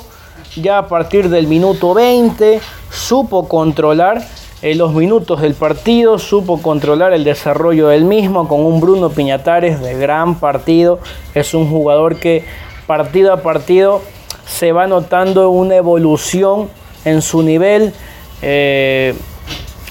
ya 0.56 0.78
a 0.78 0.88
partir 0.88 1.28
del 1.28 1.48
minuto 1.48 1.94
20, 1.94 2.62
supo 2.90 3.50
controlar 3.50 4.26
en 4.62 4.78
los 4.78 4.94
minutos 4.94 5.42
del 5.42 5.56
partido 5.56 6.20
supo 6.20 6.62
controlar 6.62 7.14
el 7.14 7.24
desarrollo 7.24 7.88
del 7.88 8.06
mismo 8.06 8.48
con 8.48 8.64
un 8.64 8.80
Bruno 8.80 9.10
Piñatares 9.10 9.82
de 9.82 9.96
gran 9.96 10.36
partido. 10.36 11.00
Es 11.34 11.56
un 11.56 11.70
jugador 11.70 12.18
que 12.18 12.44
partido 12.86 13.34
a 13.34 13.38
partido 13.38 14.02
se 14.46 14.72
va 14.72 14.86
notando 14.86 15.50
una 15.50 15.76
evolución 15.76 16.70
en 17.06 17.24
su 17.24 17.42
nivel, 17.42 17.94
eh, 18.44 19.16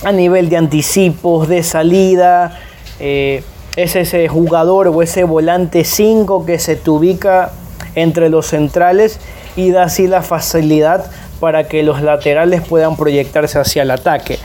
a 0.04 0.12
nivel 0.12 0.48
de 0.48 0.56
anticipos, 0.56 1.48
de 1.48 1.64
salida. 1.64 2.60
Eh, 3.00 3.42
es 3.74 3.96
ese 3.96 4.28
jugador 4.28 4.88
o 4.88 5.02
ese 5.02 5.24
volante 5.24 5.84
5 5.84 6.46
que 6.46 6.60
se 6.60 6.76
te 6.76 6.90
ubica 6.90 7.50
entre 7.96 8.28
los 8.28 8.46
centrales 8.46 9.18
y 9.56 9.70
da 9.72 9.84
así 9.84 10.06
la 10.06 10.22
facilidad 10.22 11.10
para 11.40 11.66
que 11.66 11.82
los 11.82 12.02
laterales 12.02 12.60
puedan 12.60 12.96
proyectarse 12.96 13.58
hacia 13.58 13.82
el 13.82 13.90
ataque. 13.90 14.38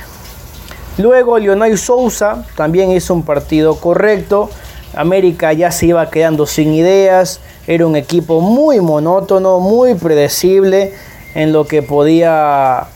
Luego 0.98 1.38
Lionel 1.38 1.78
Sousa 1.78 2.46
también 2.56 2.92
hizo 2.92 3.14
un 3.14 3.24
partido 3.24 3.76
correcto. 3.76 4.50
América 4.94 5.52
ya 5.52 5.72
se 5.72 5.88
iba 5.88 6.10
quedando 6.10 6.46
sin 6.46 6.74
ideas. 6.74 7.42
Era 7.68 7.86
un 7.86 7.96
equipo 7.96 8.40
muy 8.40 8.80
monótono, 8.80 9.60
muy 9.60 9.96
predecible 9.96 10.94
en 11.34 11.52
lo 11.52 11.66
que 11.66 11.82
podía, 11.82 12.88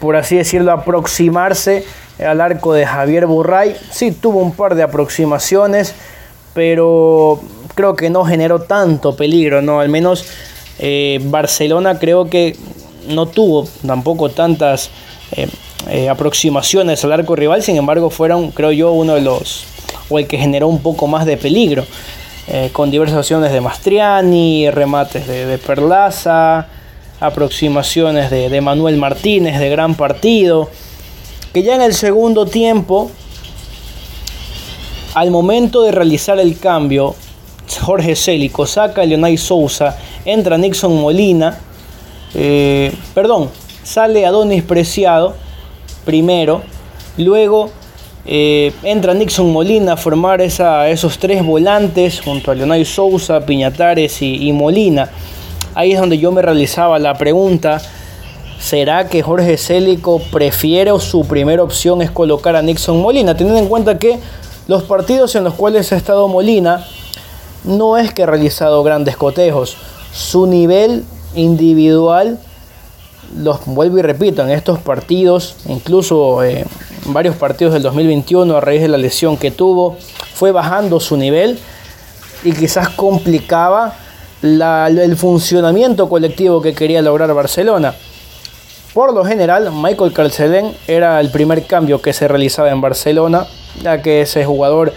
por 0.00 0.16
así 0.16 0.36
decirlo, 0.36 0.70
aproximarse 0.70 1.84
al 2.24 2.40
arco 2.40 2.72
de 2.72 2.86
Javier 2.86 3.26
Burray. 3.26 3.76
Sí 3.90 4.12
tuvo 4.12 4.38
un 4.40 4.52
par 4.52 4.76
de 4.76 4.84
aproximaciones, 4.84 5.94
pero 6.54 7.40
creo 7.74 7.96
que 7.96 8.10
no 8.10 8.24
generó 8.24 8.62
tanto 8.62 9.16
peligro, 9.16 9.60
¿no? 9.60 9.80
Al 9.80 9.88
menos 9.88 10.24
eh, 10.78 11.20
Barcelona 11.24 11.98
creo 11.98 12.30
que 12.30 12.56
no 13.08 13.26
tuvo 13.26 13.66
tampoco 13.84 14.30
tantas 14.30 14.90
eh, 15.32 15.48
eh, 15.88 16.08
aproximaciones 16.08 17.04
al 17.04 17.12
arco 17.12 17.36
rival, 17.36 17.62
sin 17.62 17.76
embargo 17.76 18.10
fueron, 18.10 18.50
creo 18.50 18.72
yo, 18.72 18.92
uno 18.92 19.14
de 19.14 19.20
los, 19.20 19.64
o 20.08 20.18
el 20.18 20.26
que 20.26 20.38
generó 20.38 20.68
un 20.68 20.80
poco 20.80 21.06
más 21.06 21.26
de 21.26 21.36
peligro, 21.36 21.84
eh, 22.48 22.70
con 22.72 22.90
diversas 22.90 23.18
opciones 23.18 23.52
de 23.52 23.60
Mastriani, 23.60 24.70
remates 24.70 25.26
de, 25.26 25.58
Perlaza, 25.58 26.66
aproximaciones 27.20 28.30
de, 28.30 28.48
de, 28.48 28.60
Manuel 28.60 28.96
Martínez, 28.96 29.58
de 29.58 29.70
gran 29.70 29.94
partido, 29.94 30.68
que 31.52 31.62
ya 31.62 31.74
en 31.74 31.82
el 31.82 31.94
segundo 31.94 32.46
tiempo, 32.46 33.10
al 35.14 35.30
momento 35.30 35.82
de 35.82 35.92
realizar 35.92 36.38
el 36.40 36.58
cambio, 36.58 37.14
Jorge 37.80 38.16
Célico 38.16 38.66
saca 38.66 39.02
a 39.02 39.04
Leonay 39.04 39.36
Sousa, 39.36 39.96
entra 40.24 40.58
Nixon 40.58 41.00
Molina, 41.00 41.58
eh, 42.34 42.94
perdón, 43.14 43.50
sale 43.82 44.26
Adonis 44.26 44.62
Preciado, 44.62 45.34
primero. 46.04 46.62
Luego 47.16 47.70
eh, 48.24 48.72
entra 48.84 49.14
Nixon 49.14 49.52
Molina 49.52 49.94
a 49.94 49.96
formar 49.96 50.40
esos 50.40 51.18
tres 51.18 51.44
volantes 51.44 52.20
junto 52.20 52.50
a 52.50 52.54
Leonardo 52.54 52.84
Sousa, 52.84 53.44
Piñatares 53.44 54.22
y, 54.22 54.52
Molina. 54.52 55.10
Ahí 55.74 55.92
es 55.92 56.00
donde 56.00 56.18
yo 56.18 56.30
me 56.30 56.42
realizaba 56.42 56.98
la 56.98 57.14
pregunta. 57.14 57.80
¿Será 58.60 59.08
que 59.08 59.22
Jorge 59.22 59.56
Célico 59.56 60.20
prefiere 60.30 60.92
o 60.92 61.00
su 61.00 61.26
primera 61.26 61.64
opción 61.64 62.00
es 62.00 62.12
colocar 62.12 62.54
a 62.54 62.62
Nixon 62.62 63.02
Molina? 63.02 63.36
Teniendo 63.36 63.60
en 63.60 63.68
cuenta 63.68 63.98
que 63.98 64.20
los 64.68 64.84
partidos 64.84 65.34
en 65.34 65.42
los 65.42 65.54
cuales 65.54 65.92
ha 65.92 65.96
estado 65.96 66.28
Molina 66.28 66.86
no 67.64 67.96
es 67.96 68.12
que 68.12 68.22
ha 68.22 68.26
realizado 68.26 68.84
grandes 68.84 69.16
cotejos. 69.16 69.76
Su 70.12 70.46
nivel 70.46 71.04
individual 71.34 72.38
los 73.36 73.64
vuelvo 73.66 73.98
y 73.98 74.02
repito, 74.02 74.42
en 74.42 74.50
estos 74.50 74.78
partidos, 74.78 75.56
incluso 75.66 76.42
en 76.42 76.58
eh, 76.58 76.66
varios 77.06 77.36
partidos 77.36 77.72
del 77.74 77.82
2021 77.82 78.56
a 78.56 78.60
raíz 78.60 78.82
de 78.82 78.88
la 78.88 78.98
lesión 78.98 79.36
que 79.36 79.50
tuvo, 79.50 79.96
fue 80.34 80.52
bajando 80.52 81.00
su 81.00 81.16
nivel 81.16 81.58
y 82.44 82.52
quizás 82.52 82.88
complicaba 82.90 83.94
el 84.42 85.16
funcionamiento 85.16 86.08
colectivo 86.08 86.60
que 86.60 86.74
quería 86.74 87.00
lograr 87.00 87.32
Barcelona. 87.32 87.94
Por 88.92 89.14
lo 89.14 89.24
general, 89.24 89.70
Michael 89.72 90.12
Carcelén 90.12 90.74
era 90.86 91.20
el 91.20 91.30
primer 91.30 91.64
cambio 91.66 92.02
que 92.02 92.12
se 92.12 92.28
realizaba 92.28 92.70
en 92.70 92.80
Barcelona, 92.80 93.46
ya 93.82 94.02
que 94.02 94.22
ese 94.22 94.44
jugador 94.44 94.92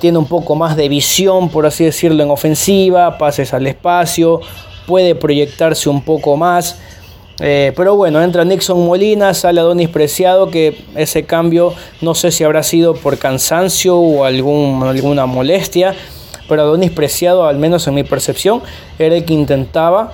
tiene 0.00 0.18
un 0.18 0.26
poco 0.26 0.54
más 0.54 0.76
de 0.76 0.88
visión, 0.88 1.50
por 1.50 1.66
así 1.66 1.84
decirlo, 1.84 2.22
en 2.22 2.30
ofensiva, 2.30 3.18
pases 3.18 3.52
al 3.52 3.66
espacio, 3.66 4.40
puede 4.86 5.14
proyectarse 5.14 5.88
un 5.88 6.02
poco 6.02 6.36
más 6.36 6.76
eh, 7.40 7.72
pero 7.76 7.96
bueno, 7.96 8.22
entra 8.22 8.44
Nixon 8.44 8.86
Molina, 8.86 9.34
sale 9.34 9.60
Adonis 9.60 9.88
Preciado, 9.88 10.50
que 10.50 10.78
ese 10.94 11.24
cambio 11.24 11.74
no 12.00 12.14
sé 12.14 12.30
si 12.30 12.44
habrá 12.44 12.62
sido 12.62 12.94
por 12.94 13.18
cansancio 13.18 13.96
o 13.96 14.24
algún, 14.24 14.82
alguna 14.82 15.26
molestia, 15.26 15.94
pero 16.48 16.62
Adonis 16.62 16.90
Preciado, 16.90 17.46
al 17.46 17.58
menos 17.58 17.86
en 17.86 17.94
mi 17.94 18.04
percepción, 18.04 18.62
era 18.98 19.16
el 19.16 19.24
que 19.24 19.34
intentaba 19.34 20.12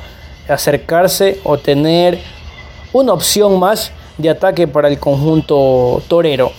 acercarse 0.48 1.38
o 1.44 1.58
tener 1.58 2.18
una 2.92 3.12
opción 3.12 3.58
más 3.58 3.92
de 4.18 4.30
ataque 4.30 4.66
para 4.66 4.88
el 4.88 4.98
conjunto 4.98 6.02
torero. 6.08 6.52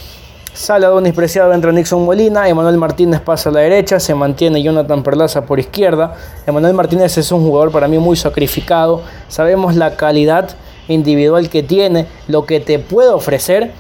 Sale 0.54 0.86
Adonis 0.86 1.14
Preciado, 1.14 1.52
entra 1.52 1.72
Nixon 1.72 2.06
Molina, 2.06 2.48
Emanuel 2.48 2.78
Martínez 2.78 3.22
pasa 3.22 3.50
a 3.50 3.54
la 3.54 3.62
derecha, 3.62 4.00
se 4.00 4.14
mantiene 4.14 4.62
Jonathan 4.62 5.02
Perlaza 5.02 5.48
por 5.48 5.60
izquierda. 5.60 6.14
Emanuel 6.46 6.76
Martínez 6.76 7.18
es 7.18 7.32
un 7.32 7.44
jugador 7.44 7.72
para 7.72 7.88
mí 7.88 7.98
muy 7.98 8.16
sacrificado, 8.16 9.02
sabemos 9.30 9.76
la 9.76 9.96
calidad 9.96 10.52
individual 10.88 11.50
que 11.50 11.64
tiene, 11.64 12.06
lo 12.28 12.46
que 12.46 12.60
te 12.60 12.78
puede 12.78 13.10
ofrecer. 13.10 13.72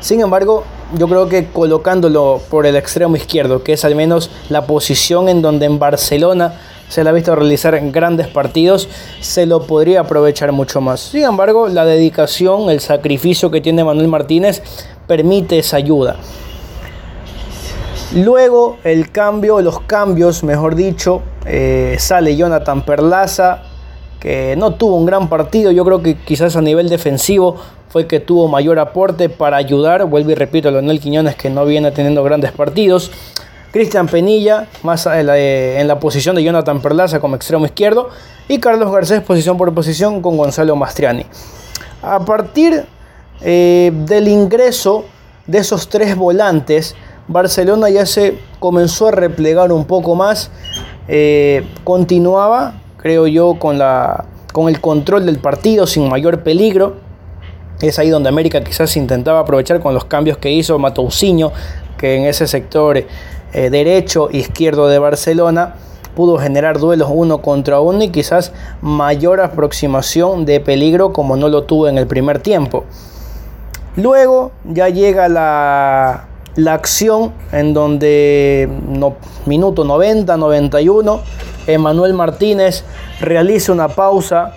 Sin 0.00 0.20
embargo, 0.20 0.64
yo 0.98 1.08
creo 1.08 1.30
que 1.30 1.46
colocándolo 1.46 2.42
por 2.50 2.66
el 2.66 2.76
extremo 2.76 3.16
izquierdo, 3.16 3.62
que 3.62 3.72
es 3.72 3.84
al 3.86 3.94
menos 3.94 4.30
la 4.50 4.66
posición 4.66 5.30
en 5.30 5.40
donde 5.40 5.64
en 5.64 5.78
Barcelona 5.78 6.60
se 6.90 7.04
le 7.04 7.10
ha 7.10 7.12
visto 7.12 7.34
realizar 7.34 7.80
grandes 7.90 8.26
partidos, 8.26 8.88
se 9.20 9.46
lo 9.46 9.62
podría 9.62 10.00
aprovechar 10.00 10.52
mucho 10.52 10.80
más. 10.80 11.00
Sin 11.00 11.22
embargo, 11.22 11.68
la 11.68 11.84
dedicación, 11.84 12.68
el 12.68 12.80
sacrificio 12.80 13.50
que 13.50 13.60
tiene 13.60 13.84
Manuel 13.84 14.08
Martínez 14.08 14.62
permite 15.10 15.58
esa 15.58 15.76
ayuda. 15.76 16.18
Luego 18.14 18.76
el 18.84 19.10
cambio, 19.10 19.60
los 19.60 19.80
cambios, 19.80 20.44
mejor 20.44 20.76
dicho, 20.76 21.20
eh, 21.46 21.96
sale 21.98 22.36
Jonathan 22.36 22.82
Perlaza, 22.82 23.64
que 24.20 24.54
no 24.56 24.74
tuvo 24.74 24.94
un 24.94 25.06
gran 25.06 25.28
partido, 25.28 25.72
yo 25.72 25.84
creo 25.84 26.00
que 26.00 26.16
quizás 26.16 26.54
a 26.54 26.60
nivel 26.60 26.88
defensivo 26.88 27.56
fue 27.88 28.06
que 28.06 28.20
tuvo 28.20 28.46
mayor 28.46 28.78
aporte 28.78 29.28
para 29.28 29.56
ayudar, 29.56 30.04
vuelvo 30.04 30.30
y 30.30 30.36
repito, 30.36 30.68
a 30.68 30.70
Leonel 30.70 31.00
Quiñones 31.00 31.34
que 31.34 31.50
no 31.50 31.64
viene 31.64 31.90
teniendo 31.90 32.22
grandes 32.22 32.52
partidos. 32.52 33.10
Cristian 33.72 34.06
Penilla, 34.06 34.68
más 34.84 35.06
eh, 35.06 35.80
en 35.80 35.88
la, 35.88 35.98
posición 35.98 36.36
de 36.36 36.44
Jonathan 36.44 36.80
Perlaza 36.80 37.18
como 37.18 37.34
extremo 37.34 37.66
izquierdo, 37.66 38.10
y 38.46 38.60
Carlos 38.60 38.92
Garcés 38.92 39.22
posición 39.22 39.58
por 39.58 39.74
posición 39.74 40.22
con 40.22 40.36
Gonzalo 40.36 40.76
Mastriani. 40.76 41.26
A 42.00 42.24
partir 42.24 42.86
eh, 43.42 43.92
del 44.06 44.28
ingreso 44.28 45.04
de 45.46 45.58
esos 45.58 45.88
tres 45.88 46.16
volantes, 46.16 46.94
Barcelona 47.28 47.88
ya 47.88 48.06
se 48.06 48.38
comenzó 48.58 49.08
a 49.08 49.10
replegar 49.12 49.72
un 49.72 49.84
poco 49.84 50.14
más, 50.14 50.50
eh, 51.08 51.64
continuaba, 51.84 52.74
creo 52.98 53.26
yo, 53.26 53.54
con, 53.54 53.80
el 54.68 54.80
control 54.80 55.26
del 55.26 55.38
partido 55.38 55.86
sin 55.86 56.08
mayor 56.08 56.42
peligro. 56.42 56.96
Es 57.80 57.98
ahí 57.98 58.10
donde 58.10 58.28
América 58.28 58.62
quizás 58.62 58.96
intentaba 58.96 59.40
aprovechar 59.40 59.80
con 59.80 59.94
los 59.94 60.04
cambios 60.04 60.38
que 60.38 60.50
hizo 60.50 60.78
Matousinho, 60.78 61.52
que 61.96 62.16
en 62.16 62.24
ese 62.24 62.46
sector 62.46 62.98
eh, 63.52 63.70
derecho 63.70 64.28
izquierdo 64.30 64.88
de 64.88 64.98
Barcelona 64.98 65.76
pudo 66.14 66.38
generar 66.38 66.78
duelos 66.78 67.08
uno 67.12 67.40
contra 67.40 67.80
uno 67.80 68.02
y 68.02 68.08
quizás 68.10 68.52
mayor 68.82 69.40
aproximación 69.40 70.44
de 70.44 70.60
peligro 70.60 71.12
como 71.12 71.36
no 71.36 71.48
lo 71.48 71.62
tuvo 71.62 71.88
en 71.88 71.96
el 71.96 72.06
primer 72.06 72.40
tiempo. 72.40 72.84
Luego 73.96 74.52
ya 74.64 74.88
llega 74.88 75.28
la, 75.28 76.26
la 76.56 76.74
acción 76.74 77.32
en 77.52 77.74
donde 77.74 78.68
minuto 79.46 79.84
90, 79.84 80.36
91, 80.36 81.20
Emanuel 81.66 82.14
Martínez 82.14 82.84
realiza 83.20 83.72
una 83.72 83.88
pausa. 83.88 84.54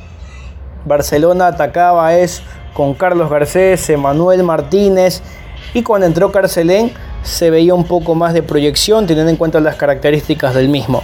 Barcelona 0.85 1.47
atacaba 1.47 2.15
es 2.15 2.43
con 2.73 2.93
Carlos 2.93 3.29
Garcés, 3.29 3.89
Emanuel 3.89 4.43
Martínez 4.43 5.21
y 5.73 5.83
cuando 5.83 6.07
entró 6.07 6.31
Carcelén 6.31 6.91
se 7.23 7.49
veía 7.49 7.73
un 7.73 7.85
poco 7.85 8.15
más 8.15 8.33
de 8.33 8.43
proyección 8.43 9.07
teniendo 9.07 9.31
en 9.31 9.37
cuenta 9.37 9.59
las 9.59 9.75
características 9.75 10.53
del 10.53 10.69
mismo. 10.69 11.03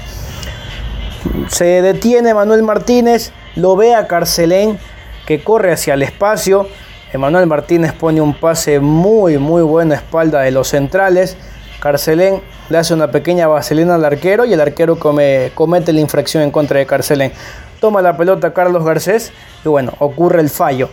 Se 1.47 1.81
detiene 1.81 2.29
Emanuel 2.29 2.63
Martínez, 2.63 3.31
lo 3.55 3.75
ve 3.75 3.95
a 3.95 4.07
Carcelén 4.07 4.77
que 5.25 5.43
corre 5.43 5.71
hacia 5.71 5.93
el 5.93 6.01
espacio 6.01 6.67
Emanuel 7.11 7.47
Martínez 7.47 7.93
pone 7.93 8.21
un 8.21 8.35
pase 8.35 8.79
muy, 8.79 9.39
muy 9.39 9.63
bueno 9.63 9.93
a 9.93 9.97
espalda 9.97 10.41
de 10.41 10.51
los 10.51 10.67
centrales. 10.67 11.37
Carcelén 11.79 12.41
le 12.69 12.77
hace 12.77 12.93
una 12.93 13.09
pequeña 13.09 13.47
vaselina 13.47 13.95
al 13.95 14.05
arquero 14.05 14.45
y 14.45 14.53
el 14.53 14.61
arquero 14.61 14.99
comete 14.99 15.91
la 15.91 15.99
infracción 15.99 16.43
en 16.43 16.51
contra 16.51 16.77
de 16.77 16.85
Carcelén. 16.85 17.31
Toma 17.79 18.03
la 18.03 18.15
pelota 18.15 18.53
Carlos 18.53 18.85
Garcés 18.85 19.31
y 19.65 19.69
bueno, 19.69 19.93
ocurre 19.97 20.41
el 20.41 20.49
fallo. 20.51 20.89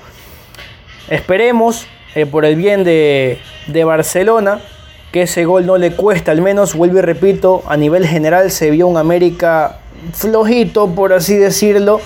Esperemos, 1.10 1.86
eh, 2.14 2.24
por 2.24 2.46
el 2.46 2.56
bien 2.56 2.82
de, 2.82 3.38
de 3.66 3.84
Barcelona, 3.84 4.60
que 5.12 5.22
ese 5.22 5.44
gol 5.44 5.66
no 5.66 5.76
le 5.76 5.92
cuesta, 5.92 6.32
al 6.32 6.40
menos, 6.40 6.74
vuelvo 6.74 6.98
y 6.98 7.02
repito, 7.02 7.62
a 7.66 7.76
nivel 7.76 8.06
general 8.06 8.50
se 8.50 8.70
vio 8.70 8.86
un 8.86 8.96
América 8.96 9.80
flojito, 10.14 10.88
por 10.88 11.12
así 11.12 11.36
decirlo. 11.36 12.00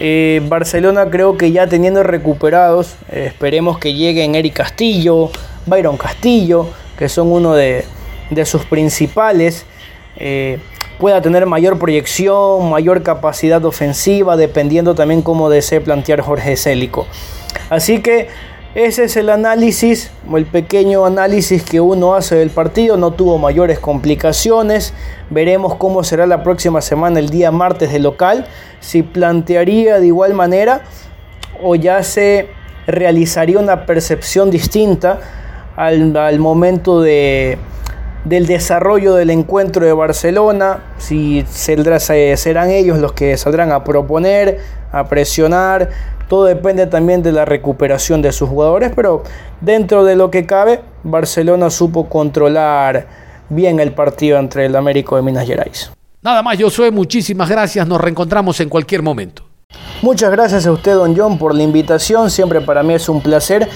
Eh, 0.00 0.40
Barcelona 0.48 1.10
creo 1.10 1.36
que 1.36 1.50
ya 1.50 1.66
teniendo 1.66 2.04
recuperados, 2.04 2.94
eh, 3.10 3.24
esperemos 3.26 3.78
que 3.78 3.94
lleguen 3.94 4.36
Eric 4.36 4.54
Castillo, 4.54 5.30
Byron 5.66 5.96
Castillo, 5.96 6.68
que 6.96 7.08
son 7.08 7.32
uno 7.32 7.54
de, 7.54 7.84
sus 8.44 8.64
principales, 8.64 9.66
eh, 10.16 10.60
pueda 11.00 11.20
tener 11.20 11.46
mayor 11.46 11.80
proyección, 11.80 12.70
mayor 12.70 13.02
capacidad 13.02 13.64
ofensiva, 13.64 14.36
dependiendo 14.36 14.94
también 14.94 15.22
cómo 15.22 15.50
desee 15.50 15.80
plantear 15.80 16.20
Jorge 16.20 16.56
Célico. 16.56 17.06
Así 17.68 18.00
que 18.00 18.28
ese 18.84 19.02
es 19.04 19.16
el 19.16 19.28
análisis, 19.28 20.12
el 20.32 20.46
pequeño 20.46 21.04
análisis 21.04 21.64
que 21.64 21.80
uno 21.80 22.14
hace 22.14 22.36
del 22.36 22.50
partido. 22.50 22.96
No 22.96 23.10
tuvo 23.10 23.36
mayores 23.36 23.80
complicaciones. 23.80 24.94
Veremos 25.30 25.74
cómo 25.74 26.04
será 26.04 26.28
la 26.28 26.44
próxima 26.44 26.80
semana, 26.80 27.18
el 27.18 27.28
día 27.28 27.50
martes 27.50 27.90
de 27.90 27.98
local. 27.98 28.46
Si 28.78 29.02
plantearía 29.02 29.98
de 29.98 30.06
igual 30.06 30.32
manera 30.34 30.82
o 31.60 31.74
ya 31.74 32.04
se 32.04 32.50
realizaría 32.86 33.58
una 33.58 33.84
percepción 33.84 34.48
distinta 34.48 35.18
al, 35.74 36.38
momento 36.38 37.02
de, 37.02 37.58
del 38.26 38.46
desarrollo 38.46 39.16
del 39.16 39.30
encuentro 39.30 39.84
de 39.86 39.92
Barcelona. 39.92 40.84
Si 40.98 41.44
serán 41.48 42.70
ellos 42.70 42.98
los 42.98 43.12
que 43.12 43.36
saldrán 43.36 43.72
a 43.72 43.82
proponer, 43.82 44.60
a 44.92 45.08
presionar 45.08 45.90
todo 46.28 46.44
depende 46.44 46.86
también 46.86 47.22
de 47.22 47.32
la 47.32 47.44
recuperación 47.44 48.22
de 48.22 48.32
sus 48.32 48.48
jugadores, 48.48 48.92
pero 48.94 49.22
dentro 49.60 50.04
de 50.04 50.16
lo 50.16 50.30
que 50.30 50.46
cabe, 50.46 50.80
Barcelona 51.02 51.70
supo 51.70 52.08
controlar 52.08 53.06
bien 53.48 53.80
el 53.80 53.92
partido 53.92 54.38
entre 54.38 54.66
el 54.66 54.76
Américo 54.76 55.16
de 55.16 55.22
Minas 55.22 55.46
Gerais. 55.46 55.90
Nada 56.22 56.42
más, 56.42 56.60
Josué, 56.60 56.90
muchísimas 56.90 57.48
gracias. 57.48 57.86
Nos 57.86 58.00
reencontramos 58.00 58.60
en 58.60 58.68
cualquier 58.68 59.02
momento. 59.02 59.44
Muchas 60.02 60.30
gracias 60.30 60.66
a 60.66 60.72
usted, 60.72 60.94
don 60.94 61.16
John, 61.16 61.38
por 61.38 61.54
la 61.54 61.62
invitación. 61.62 62.30
Siempre 62.30 62.60
para 62.60 62.82
mí 62.82 62.94
es 62.94 63.08
un 63.08 63.20
placer 63.20 63.68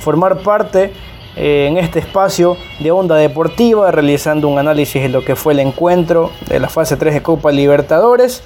formar 0.00 0.38
parte 0.42 0.92
eh, 1.36 1.68
en 1.68 1.78
este 1.78 2.00
espacio 2.00 2.56
de 2.80 2.90
Onda 2.90 3.16
Deportiva, 3.16 3.90
realizando 3.90 4.48
un 4.48 4.58
análisis 4.58 5.02
de 5.02 5.08
lo 5.08 5.24
que 5.24 5.36
fue 5.36 5.52
el 5.52 5.60
encuentro 5.60 6.30
de 6.48 6.58
la 6.58 6.68
fase 6.68 6.96
3 6.96 7.14
de 7.14 7.22
Copa 7.22 7.52
Libertadores. 7.52 8.42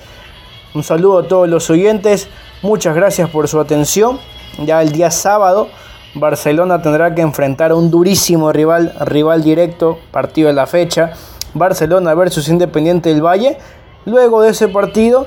Un 0.74 0.82
saludo 0.82 1.20
a 1.20 1.28
todos 1.28 1.48
los 1.48 1.70
oyentes. 1.70 2.28
Muchas 2.64 2.96
gracias 2.96 3.28
por 3.28 3.46
su 3.46 3.60
atención. 3.60 4.18
Ya 4.64 4.80
el 4.80 4.90
día 4.92 5.10
sábado 5.10 5.68
Barcelona 6.14 6.80
tendrá 6.80 7.14
que 7.14 7.20
enfrentar 7.20 7.72
a 7.72 7.74
un 7.74 7.90
durísimo 7.90 8.52
rival, 8.52 8.94
rival 9.00 9.42
directo, 9.42 9.98
partido 10.10 10.48
de 10.48 10.54
la 10.54 10.66
fecha. 10.66 11.12
Barcelona 11.52 12.14
versus 12.14 12.48
Independiente 12.48 13.10
del 13.10 13.20
Valle. 13.20 13.58
Luego 14.06 14.40
de 14.40 14.52
ese 14.52 14.68
partido, 14.68 15.26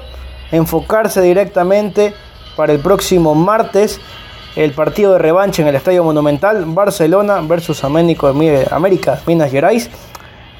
enfocarse 0.52 1.22
directamente 1.22 2.16
para 2.56 2.74
el 2.74 2.80
próximo 2.80 3.36
martes 3.36 4.02
el 4.56 4.72
partido 4.72 5.14
de 5.14 5.20
revancha 5.20 5.62
en 5.62 5.68
el 5.68 5.76
Estadio 5.76 6.04
Monumental, 6.04 6.66
Barcelona 6.66 7.42
versus 7.42 7.84
América, 7.84 8.34
América 8.72 9.22
Minas 9.28 9.52
Gerais, 9.52 9.92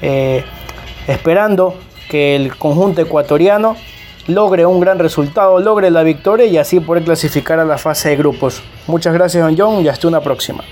eh, 0.00 0.44
esperando 1.08 1.74
que 2.08 2.36
el 2.36 2.56
conjunto 2.56 3.00
ecuatoriano 3.00 3.74
logre 4.28 4.64
un 4.64 4.80
gran 4.80 4.98
resultado, 4.98 5.58
logre 5.58 5.90
la 5.90 6.02
victoria 6.02 6.46
y 6.46 6.56
así 6.56 6.80
poder 6.80 7.04
clasificar 7.04 7.58
a 7.58 7.64
la 7.64 7.78
fase 7.78 8.10
de 8.10 8.16
grupos. 8.16 8.62
Muchas 8.86 9.12
gracias, 9.12 9.44
don 9.44 9.56
John, 9.58 9.84
y 9.84 9.88
hasta 9.88 10.06
una 10.06 10.20
próxima. 10.20 10.62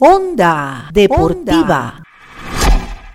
Onda 0.00 0.88
Deportiva. 0.92 2.02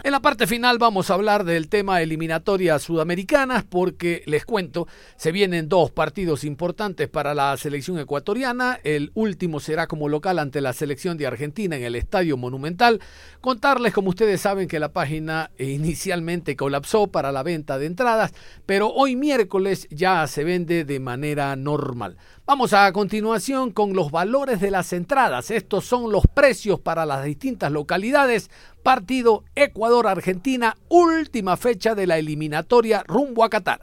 En 0.05 0.11
la 0.11 0.19
parte 0.19 0.47
final 0.47 0.79
vamos 0.79 1.09
a 1.09 1.13
hablar 1.13 1.45
del 1.45 1.69
tema 1.69 2.01
eliminatorias 2.01 2.81
sudamericanas 2.81 3.63
porque 3.63 4.21
les 4.25 4.43
cuento, 4.43 4.85
se 5.15 5.31
vienen 5.31 5.69
dos 5.69 5.91
partidos 5.91 6.43
importantes 6.43 7.07
para 7.07 7.33
la 7.33 7.55
selección 7.55 7.97
ecuatoriana. 7.97 8.81
El 8.83 9.11
último 9.13 9.61
será 9.61 9.87
como 9.87 10.09
local 10.09 10.39
ante 10.39 10.59
la 10.59 10.73
selección 10.73 11.17
de 11.17 11.25
Argentina 11.25 11.77
en 11.77 11.83
el 11.83 11.95
Estadio 11.95 12.35
Monumental. 12.35 12.99
Contarles, 13.39 13.93
como 13.93 14.09
ustedes 14.09 14.41
saben, 14.41 14.67
que 14.67 14.77
la 14.77 14.91
página 14.91 15.51
inicialmente 15.57 16.57
colapsó 16.57 17.07
para 17.07 17.31
la 17.31 17.41
venta 17.41 17.79
de 17.79 17.85
entradas, 17.85 18.33
pero 18.65 18.89
hoy 18.89 19.15
miércoles 19.15 19.87
ya 19.89 20.27
se 20.27 20.43
vende 20.43 20.83
de 20.83 20.99
manera 20.99 21.55
normal. 21.55 22.17
Vamos 22.45 22.73
a 22.73 22.91
continuación 22.91 23.71
con 23.71 23.93
los 23.93 24.11
valores 24.11 24.59
de 24.59 24.69
las 24.69 24.91
entradas. 24.91 25.49
Estos 25.49 25.85
son 25.85 26.11
los 26.11 26.25
precios 26.27 26.77
para 26.77 27.05
las 27.05 27.23
distintas 27.23 27.71
localidades. 27.71 28.51
Partido 28.83 29.45
Ecuador-Argentina, 29.55 30.75
última 30.89 31.55
fecha 31.55 31.95
de 31.95 32.05
la 32.05 32.17
eliminatoria 32.17 33.01
rumbo 33.07 33.45
a 33.45 33.49
Qatar. 33.49 33.79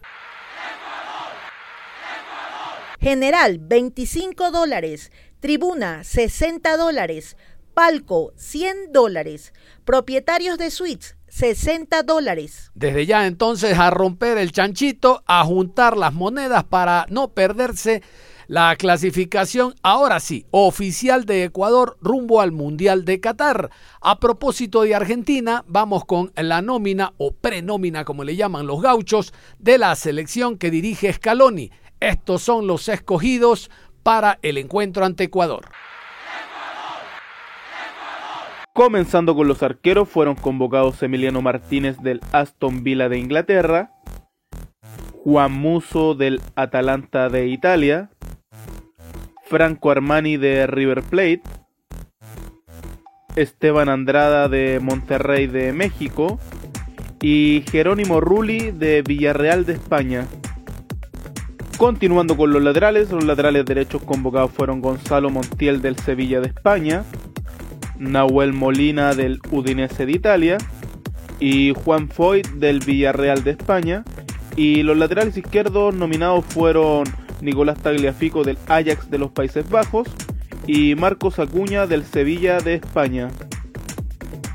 General, 3.01 3.59
25 3.59 4.51
dólares. 4.51 5.11
Tribuna, 5.41 6.05
60 6.05 6.77
dólares. 6.77 7.39
Palco, 7.73 8.35
100 8.37 8.93
dólares. 8.93 9.55
Propietarios 9.87 10.59
de 10.59 10.71
suites, 10.71 11.17
60 11.29 12.03
dólares. 12.03 12.71
Desde 12.75 13.07
ya 13.07 13.27
entonces 13.27 13.79
a 13.79 13.89
romper 13.89 14.37
el 14.37 14.53
chanchito, 14.53 15.23
a 15.25 15.45
juntar 15.45 15.97
las 15.97 16.13
monedas 16.13 16.65
para 16.65 17.07
no 17.09 17.29
perderse 17.33 18.03
la 18.51 18.75
clasificación, 18.75 19.77
ahora 19.81 20.19
sí, 20.19 20.45
oficial 20.51 21.25
de 21.25 21.45
Ecuador 21.45 21.97
rumbo 22.01 22.41
al 22.41 22.51
Mundial 22.51 23.05
de 23.05 23.21
Qatar. 23.21 23.71
A 24.01 24.19
propósito 24.19 24.83
de 24.83 24.93
Argentina, 24.93 25.63
vamos 25.69 26.05
con 26.05 26.33
la 26.35 26.61
nómina 26.61 27.13
o 27.17 27.31
prenómina, 27.31 28.05
como 28.05 28.25
le 28.25 28.35
llaman 28.35 28.67
los 28.67 28.83
gauchos, 28.83 29.33
de 29.61 29.79
la 29.79 29.95
selección 29.95 30.59
que 30.59 30.73
dirige 30.73 31.13
Scaloni. 31.13 31.71
Estos 32.01 32.43
son 32.43 32.67
los 32.67 32.89
escogidos 32.89 33.71
para 34.03 34.41
el 34.43 34.59
encuentro 34.59 35.05
ante 35.05 35.23
Ecuador. 35.23 35.67
Comenzando 38.75 39.37
con 39.37 39.47
los 39.47 39.63
arqueros, 39.63 40.09
fueron 40.09 40.35
convocados 40.35 41.01
Emiliano 41.05 41.41
Martínez 41.41 41.99
del 41.99 42.21
Aston 42.33 42.83
Villa 42.83 43.09
de 43.09 43.17
Inglaterra, 43.17 43.93
Juan 45.23 45.53
Muso 45.53 46.17
del 46.17 46.41
Atalanta 46.57 47.29
de 47.29 47.47
Italia, 47.47 48.11
Franco 49.51 49.91
Armani 49.91 50.37
de 50.37 50.69
River 50.69 51.03
Plate, 51.03 51.43
Esteban 53.35 53.89
Andrada 53.89 54.49
de 54.49 54.79
Monterrey 54.81 55.49
de 55.49 55.73
México 55.73 56.39
y 57.21 57.65
Jerónimo 57.71 58.21
Rulli 58.21 58.71
de 58.71 59.03
Villarreal 59.03 59.67
de 59.67 59.73
España. 59.73 60.27
Continuando 61.79 62.37
con 62.37 62.53
los 62.53 62.63
laterales, 62.63 63.11
los 63.11 63.25
laterales 63.25 63.65
derechos 63.65 64.03
convocados 64.03 64.53
fueron 64.53 64.81
Gonzalo 64.81 65.31
Montiel 65.31 65.83
del 65.83 65.97
Sevilla 65.97 66.41
de 66.41 66.49
España, 66.49 67.05
Nahuel 67.99 68.53
Molina 68.53 69.15
del 69.15 69.41
Udinese 69.51 70.07
de 70.07 70.13
Italia 70.13 70.59
y 71.41 71.73
Juan 71.73 72.09
Foyt 72.09 72.47
del 72.51 72.81
Villarreal 72.81 73.43
de 73.43 73.51
España. 73.51 74.05
Y 74.57 74.83
los 74.83 74.97
laterales 74.97 75.37
izquierdos 75.37 75.95
nominados 75.95 76.45
fueron 76.45 77.05
Nicolás 77.41 77.79
Tagliafico 77.79 78.45
del 78.45 78.59
Ajax 78.67 79.11
de 79.11 79.19
los 79.19 79.31
Países 79.31 79.69
Bajos 79.69 80.09
y 80.67 80.95
Marcos 80.95 81.39
Acuña 81.39 81.87
del 81.87 82.05
Sevilla 82.05 82.59
de 82.59 82.75
España. 82.75 83.29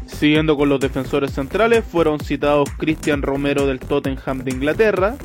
Siguiendo 0.06 0.56
con 0.56 0.70
los 0.70 0.80
defensores 0.80 1.32
centrales 1.32 1.84
fueron 1.84 2.20
citados 2.20 2.70
Cristian 2.78 3.22
Romero 3.22 3.68
del 3.68 3.80
Tottenham 3.80 4.44
de 4.44 4.52
Inglaterra, 4.52 5.16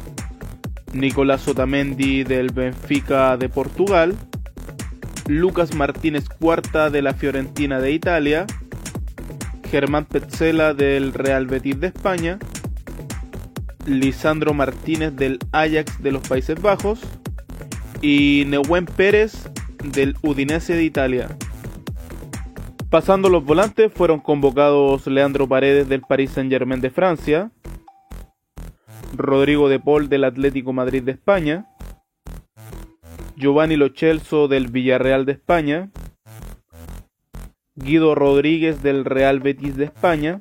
Nicolás 0.92 1.46
Otamendi 1.46 2.24
del 2.24 2.48
Benfica 2.48 3.36
de 3.36 3.48
Portugal, 3.48 4.16
Lucas 5.28 5.74
Martínez 5.74 6.28
Cuarta 6.28 6.90
de 6.90 7.02
la 7.02 7.14
Fiorentina 7.14 7.78
de 7.78 7.92
Italia, 7.92 8.46
Germán 9.70 10.06
Petzela 10.06 10.74
del 10.74 11.12
Real 11.12 11.46
Betis 11.46 11.78
de 11.78 11.86
España, 11.86 12.38
Lisandro 13.86 14.54
Martínez 14.54 15.14
del 15.14 15.38
Ajax 15.52 16.02
de 16.02 16.10
los 16.10 16.26
Países 16.26 16.60
Bajos, 16.60 17.00
y 18.00 18.44
Neuwen 18.46 18.86
Pérez 18.86 19.50
del 19.84 20.16
Udinese 20.22 20.74
de 20.74 20.84
Italia. 20.84 21.36
Pasando 22.88 23.28
los 23.28 23.44
volantes 23.44 23.92
fueron 23.92 24.20
convocados 24.20 25.06
Leandro 25.06 25.48
Paredes 25.48 25.88
del 25.88 26.00
Paris 26.00 26.30
Saint 26.30 26.50
Germain 26.50 26.80
de 26.80 26.90
Francia, 26.90 27.52
Rodrigo 29.16 29.68
de 29.68 29.78
Paul 29.78 30.08
del 30.08 30.24
Atlético 30.24 30.72
Madrid 30.72 31.02
de 31.02 31.12
España, 31.12 31.66
Giovanni 33.36 33.76
Lochelso 33.76 34.48
del 34.48 34.68
Villarreal 34.68 35.24
de 35.24 35.32
España, 35.32 35.90
Guido 37.74 38.14
Rodríguez 38.14 38.82
del 38.82 39.04
Real 39.04 39.40
Betis 39.40 39.76
de 39.76 39.84
España, 39.84 40.40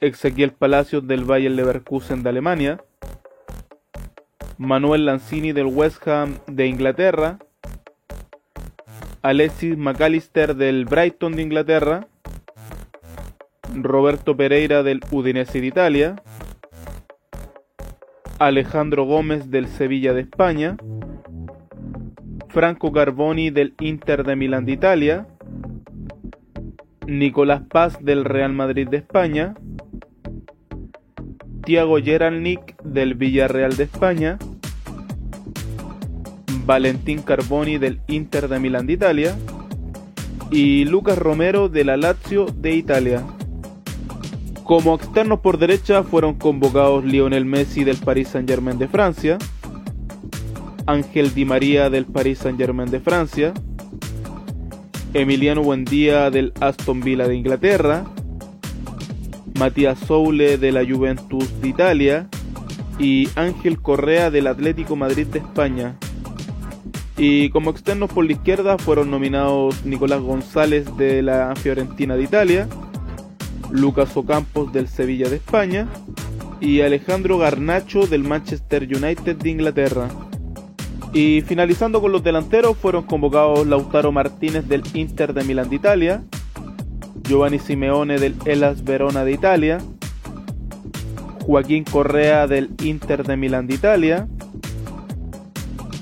Ezequiel 0.00 0.52
Palacios 0.52 1.06
del 1.06 1.24
Bayern 1.24 1.56
Leverkusen 1.56 2.22
de 2.22 2.28
Alemania, 2.30 2.84
Manuel 4.58 5.06
Lanzini 5.06 5.52
del 5.52 5.66
West 5.66 6.06
Ham 6.06 6.38
de 6.46 6.66
Inglaterra, 6.66 7.38
Alexis 9.22 9.76
McAllister 9.76 10.54
del 10.54 10.84
Brighton 10.84 11.32
de 11.34 11.42
Inglaterra, 11.42 12.06
Roberto 13.74 14.36
Pereira 14.36 14.82
del 14.82 15.00
Udinese 15.10 15.60
de 15.60 15.66
Italia, 15.66 16.22
Alejandro 18.38 19.04
Gómez 19.04 19.50
del 19.50 19.66
Sevilla 19.66 20.12
de 20.12 20.20
España, 20.20 20.76
Franco 22.48 22.92
Carboni 22.92 23.50
del 23.50 23.74
Inter 23.80 24.24
de 24.24 24.36
Milán 24.36 24.66
de 24.66 24.72
Italia, 24.72 25.26
Nicolás 27.06 27.62
Paz 27.68 27.98
del 28.00 28.24
Real 28.24 28.52
Madrid 28.52 28.88
de 28.88 28.98
España, 28.98 29.54
Tiago 31.64 31.98
Geralnik 31.98 32.80
del 32.82 33.14
Villarreal 33.14 33.76
de 33.76 33.84
España, 33.84 34.38
Valentín 36.66 37.22
Carboni 37.22 37.78
del 37.78 38.00
Inter 38.08 38.48
de 38.48 38.58
Milán 38.58 38.86
de 38.86 38.92
Italia. 38.92 39.36
Y 40.50 40.84
Lucas 40.84 41.18
Romero 41.18 41.68
de 41.68 41.84
la 41.84 41.96
Lazio 41.96 42.46
de 42.46 42.76
Italia. 42.76 43.24
Como 44.62 44.94
externos 44.94 45.40
por 45.40 45.58
derecha 45.58 46.04
fueron 46.04 46.34
convocados 46.34 47.04
Lionel 47.04 47.44
Messi 47.44 47.82
del 47.82 47.96
Paris 47.96 48.28
Saint-Germain 48.28 48.78
de 48.78 48.86
Francia, 48.86 49.38
Ángel 50.86 51.34
Di 51.34 51.44
María 51.44 51.90
del 51.90 52.04
Paris 52.06 52.38
Saint-Germain 52.38 52.90
de 52.90 53.00
Francia, 53.00 53.52
Emiliano 55.12 55.62
Buendía 55.62 56.30
del 56.30 56.52
Aston 56.60 57.00
Villa 57.00 57.26
de 57.26 57.36
Inglaterra, 57.36 58.04
Matías 59.58 59.98
Soule 60.00 60.58
de 60.58 60.72
la 60.72 60.84
Juventus 60.84 61.60
de 61.60 61.68
Italia 61.68 62.28
y 62.98 63.28
Ángel 63.36 63.80
Correa 63.80 64.30
del 64.30 64.46
Atlético 64.46 64.96
Madrid 64.96 65.26
de 65.26 65.38
España. 65.38 65.96
Y 67.16 67.50
como 67.50 67.70
externos 67.70 68.10
por 68.12 68.24
la 68.24 68.32
izquierda 68.32 68.76
fueron 68.78 69.10
nominados 69.10 69.84
Nicolás 69.84 70.20
González 70.20 70.96
de 70.96 71.22
la 71.22 71.54
Fiorentina 71.56 72.16
de 72.16 72.24
Italia, 72.24 72.68
Lucas 73.70 74.16
Ocampos 74.16 74.72
del 74.72 74.88
Sevilla 74.88 75.28
de 75.28 75.36
España 75.36 75.88
y 76.60 76.80
Alejandro 76.80 77.38
Garnacho 77.38 78.06
del 78.06 78.24
Manchester 78.24 78.82
United 78.82 79.36
de 79.36 79.50
Inglaterra. 79.50 80.08
Y 81.12 81.42
finalizando 81.42 82.00
con 82.00 82.10
los 82.10 82.24
delanteros 82.24 82.76
fueron 82.76 83.04
convocados 83.04 83.64
Lautaro 83.66 84.10
Martínez 84.10 84.66
del 84.66 84.82
Inter 84.94 85.32
de 85.32 85.44
Milán 85.44 85.68
de 85.70 85.76
Italia, 85.76 86.24
Giovanni 87.26 87.58
Simeone 87.58 88.18
del 88.18 88.34
Elas 88.44 88.84
Verona 88.84 89.24
de 89.24 89.32
Italia, 89.32 89.78
Joaquín 91.46 91.84
Correa 91.84 92.46
del 92.46 92.70
Inter 92.82 93.24
de 93.24 93.36
Milán 93.36 93.66
de 93.66 93.74
Italia, 93.74 94.28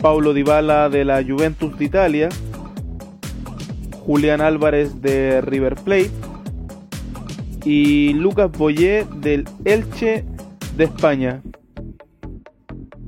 Paulo 0.00 0.34
Dybala 0.34 0.88
de 0.88 1.04
la 1.04 1.22
Juventus 1.22 1.78
de 1.78 1.84
Italia, 1.84 2.28
Julián 4.04 4.40
Álvarez 4.40 5.00
de 5.00 5.40
River 5.40 5.76
Plate 5.76 6.10
y 7.64 8.12
Lucas 8.14 8.50
Boyé 8.50 9.06
del 9.16 9.44
Elche 9.64 10.24
de 10.76 10.84
España. 10.84 11.40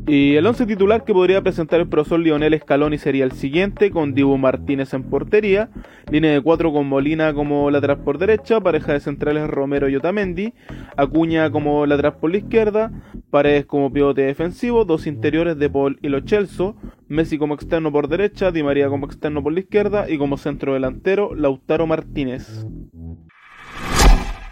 Y 0.07 0.37
el 0.37 0.47
once 0.47 0.67
titular 0.67 1.03
que 1.05 1.15
podría 1.15 1.41
presentar 1.41 1.81
el 1.81 1.89
profesor 1.89 2.21
Lionel 2.21 2.59
Scaloni 2.61 2.99
sería 2.99 3.25
el 3.25 3.33
siguiente, 3.33 3.91
con 3.91 4.13
Dibu 4.13 4.37
Martínez 4.37 4.93
en 4.93 5.05
portería, 5.05 5.71
línea 6.11 6.33
de 6.33 6.43
cuatro 6.43 6.75
con 6.75 6.87
Molina 6.87 7.33
como 7.33 7.71
lateral 7.71 8.01
por 8.05 8.19
derecha, 8.19 8.61
pareja 8.61 8.93
de 8.93 9.01
centrales 9.01 9.49
Romero 9.49 9.89
y 9.89 9.97
Otamendi, 9.97 10.53
Acuña 10.99 11.51
como 11.51 11.87
lateral 11.87 12.19
por 12.19 12.33
la 12.33 12.37
izquierda, 12.37 12.93
Paredes 13.31 13.65
como 13.65 13.91
pivote 13.91 14.23
defensivo, 14.23 14.85
dos 14.85 15.07
interiores 15.07 15.59
de 15.59 15.71
Paul 15.71 15.99
y 16.03 16.09
Lo 16.09 16.21
Chelso, 16.21 16.77
Messi 17.09 17.39
como 17.39 17.55
externo 17.55 17.91
por 17.91 18.09
derecha, 18.09 18.51
Di 18.51 18.63
María 18.63 18.91
como 18.91 19.07
externo 19.07 19.43
por 19.43 19.55
la 19.55 19.61
izquierda 19.61 20.11
y 20.11 20.19
como 20.19 20.37
centro 20.37 20.75
delantero 20.75 21.35
Lautaro 21.35 21.87
Martínez. 21.87 22.67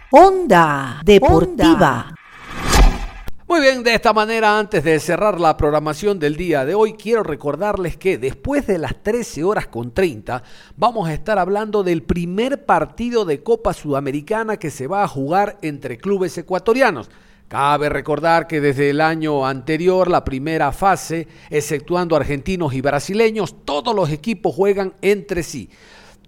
Onda 0.09 0.99
Deportiva. 1.05 2.12
Muy 3.53 3.61
bien, 3.61 3.83
de 3.83 3.93
esta 3.93 4.13
manera, 4.13 4.57
antes 4.57 4.83
de 4.83 4.99
cerrar 4.99 5.39
la 5.39 5.55
programación 5.55 6.17
del 6.17 6.35
día 6.35 6.65
de 6.65 6.73
hoy, 6.73 6.93
quiero 6.93 7.21
recordarles 7.21 7.97
que 7.97 8.17
después 8.17 8.65
de 8.65 8.79
las 8.79 9.03
13 9.03 9.43
horas 9.43 9.67
con 9.67 9.93
30 9.93 10.41
vamos 10.75 11.07
a 11.07 11.13
estar 11.13 11.37
hablando 11.37 11.83
del 11.83 12.01
primer 12.01 12.65
partido 12.65 13.25
de 13.25 13.43
Copa 13.43 13.73
Sudamericana 13.73 14.57
que 14.57 14.71
se 14.71 14.87
va 14.87 15.03
a 15.03 15.07
jugar 15.07 15.59
entre 15.61 15.99
clubes 15.99 16.35
ecuatorianos. 16.35 17.11
Cabe 17.47 17.89
recordar 17.89 18.47
que 18.47 18.59
desde 18.59 18.89
el 18.89 18.99
año 18.99 19.45
anterior, 19.45 20.09
la 20.09 20.25
primera 20.25 20.71
fase, 20.71 21.27
exceptuando 21.51 22.15
argentinos 22.15 22.73
y 22.73 22.81
brasileños, 22.81 23.63
todos 23.65 23.93
los 23.93 24.09
equipos 24.09 24.55
juegan 24.55 24.95
entre 25.03 25.43
sí. 25.43 25.69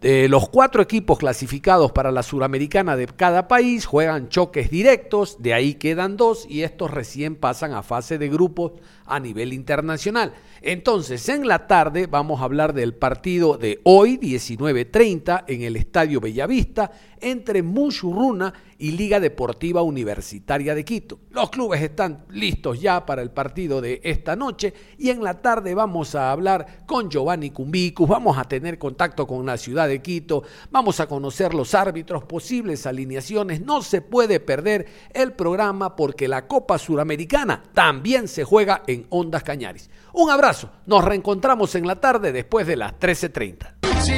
Los 0.01 0.49
cuatro 0.49 0.83
equipos 0.83 1.17
clasificados 1.17 1.91
para 1.91 2.11
la 2.11 2.21
Suramericana 2.21 2.95
de 2.95 3.07
cada 3.07 3.47
país 3.47 3.85
juegan 3.85 4.29
choques 4.29 4.69
directos, 4.69 5.41
de 5.41 5.53
ahí 5.53 5.75
quedan 5.75 6.15
dos 6.15 6.45
y 6.47 6.61
estos 6.61 6.91
recién 6.91 7.35
pasan 7.35 7.73
a 7.73 7.81
fase 7.81 8.17
de 8.17 8.29
grupos 8.29 8.73
a 9.05 9.19
nivel 9.19 9.53
internacional. 9.53 10.33
Entonces, 10.61 11.27
en 11.29 11.47
la 11.47 11.67
tarde 11.67 12.07
vamos 12.07 12.41
a 12.41 12.45
hablar 12.45 12.73
del 12.73 12.95
partido 12.95 13.57
de 13.57 13.81
hoy, 13.83 14.17
19.30, 14.17 15.43
en 15.47 15.61
el 15.61 15.75
Estadio 15.75 16.19
Bellavista, 16.19 16.91
entre 17.19 17.63
Mushurruna 17.63 18.53
y 18.77 18.91
Liga 18.91 19.19
Deportiva 19.19 19.81
Universitaria 19.81 20.75
de 20.75 20.83
Quito. 20.83 21.19
Los 21.31 21.49
clubes 21.49 21.81
están 21.81 22.25
listos 22.29 22.79
ya 22.81 23.05
para 23.05 23.21
el 23.21 23.31
partido 23.31 23.79
de 23.79 24.01
esta 24.03 24.35
noche 24.35 24.73
y 24.97 25.09
en 25.09 25.23
la 25.23 25.41
tarde 25.41 25.73
vamos 25.73 26.13
a 26.15 26.31
hablar 26.31 26.83
con 26.85 27.09
Giovanni 27.09 27.51
Cumbicus, 27.51 28.07
vamos 28.07 28.37
a 28.37 28.43
tener 28.43 28.77
contacto 28.77 29.25
con 29.25 29.45
la 29.45 29.57
ciudad 29.57 29.87
de 29.87 30.01
Quito, 30.01 30.43
vamos 30.71 30.99
a 30.99 31.07
conocer 31.07 31.53
los 31.53 31.73
árbitros, 31.73 32.25
posibles 32.25 32.85
alineaciones. 32.85 33.61
No 33.61 33.81
se 33.81 34.01
puede 34.01 34.39
perder 34.39 34.87
el 35.13 35.33
programa 35.33 35.95
porque 35.95 36.27
la 36.27 36.47
Copa 36.47 36.77
Suramericana 36.77 37.63
también 37.73 38.27
se 38.27 38.43
juega 38.43 38.83
en 38.87 38.94
Ondas 39.09 39.43
Cañaris. 39.43 39.89
Un 40.13 40.29
abrazo, 40.29 40.69
nos 40.85 41.03
reencontramos 41.03 41.75
en 41.75 41.87
la 41.87 41.95
tarde 41.99 42.31
después 42.31 42.65
de 42.67 42.75
las 42.77 42.93
13.30. 42.93 43.75
Si. 44.01 44.13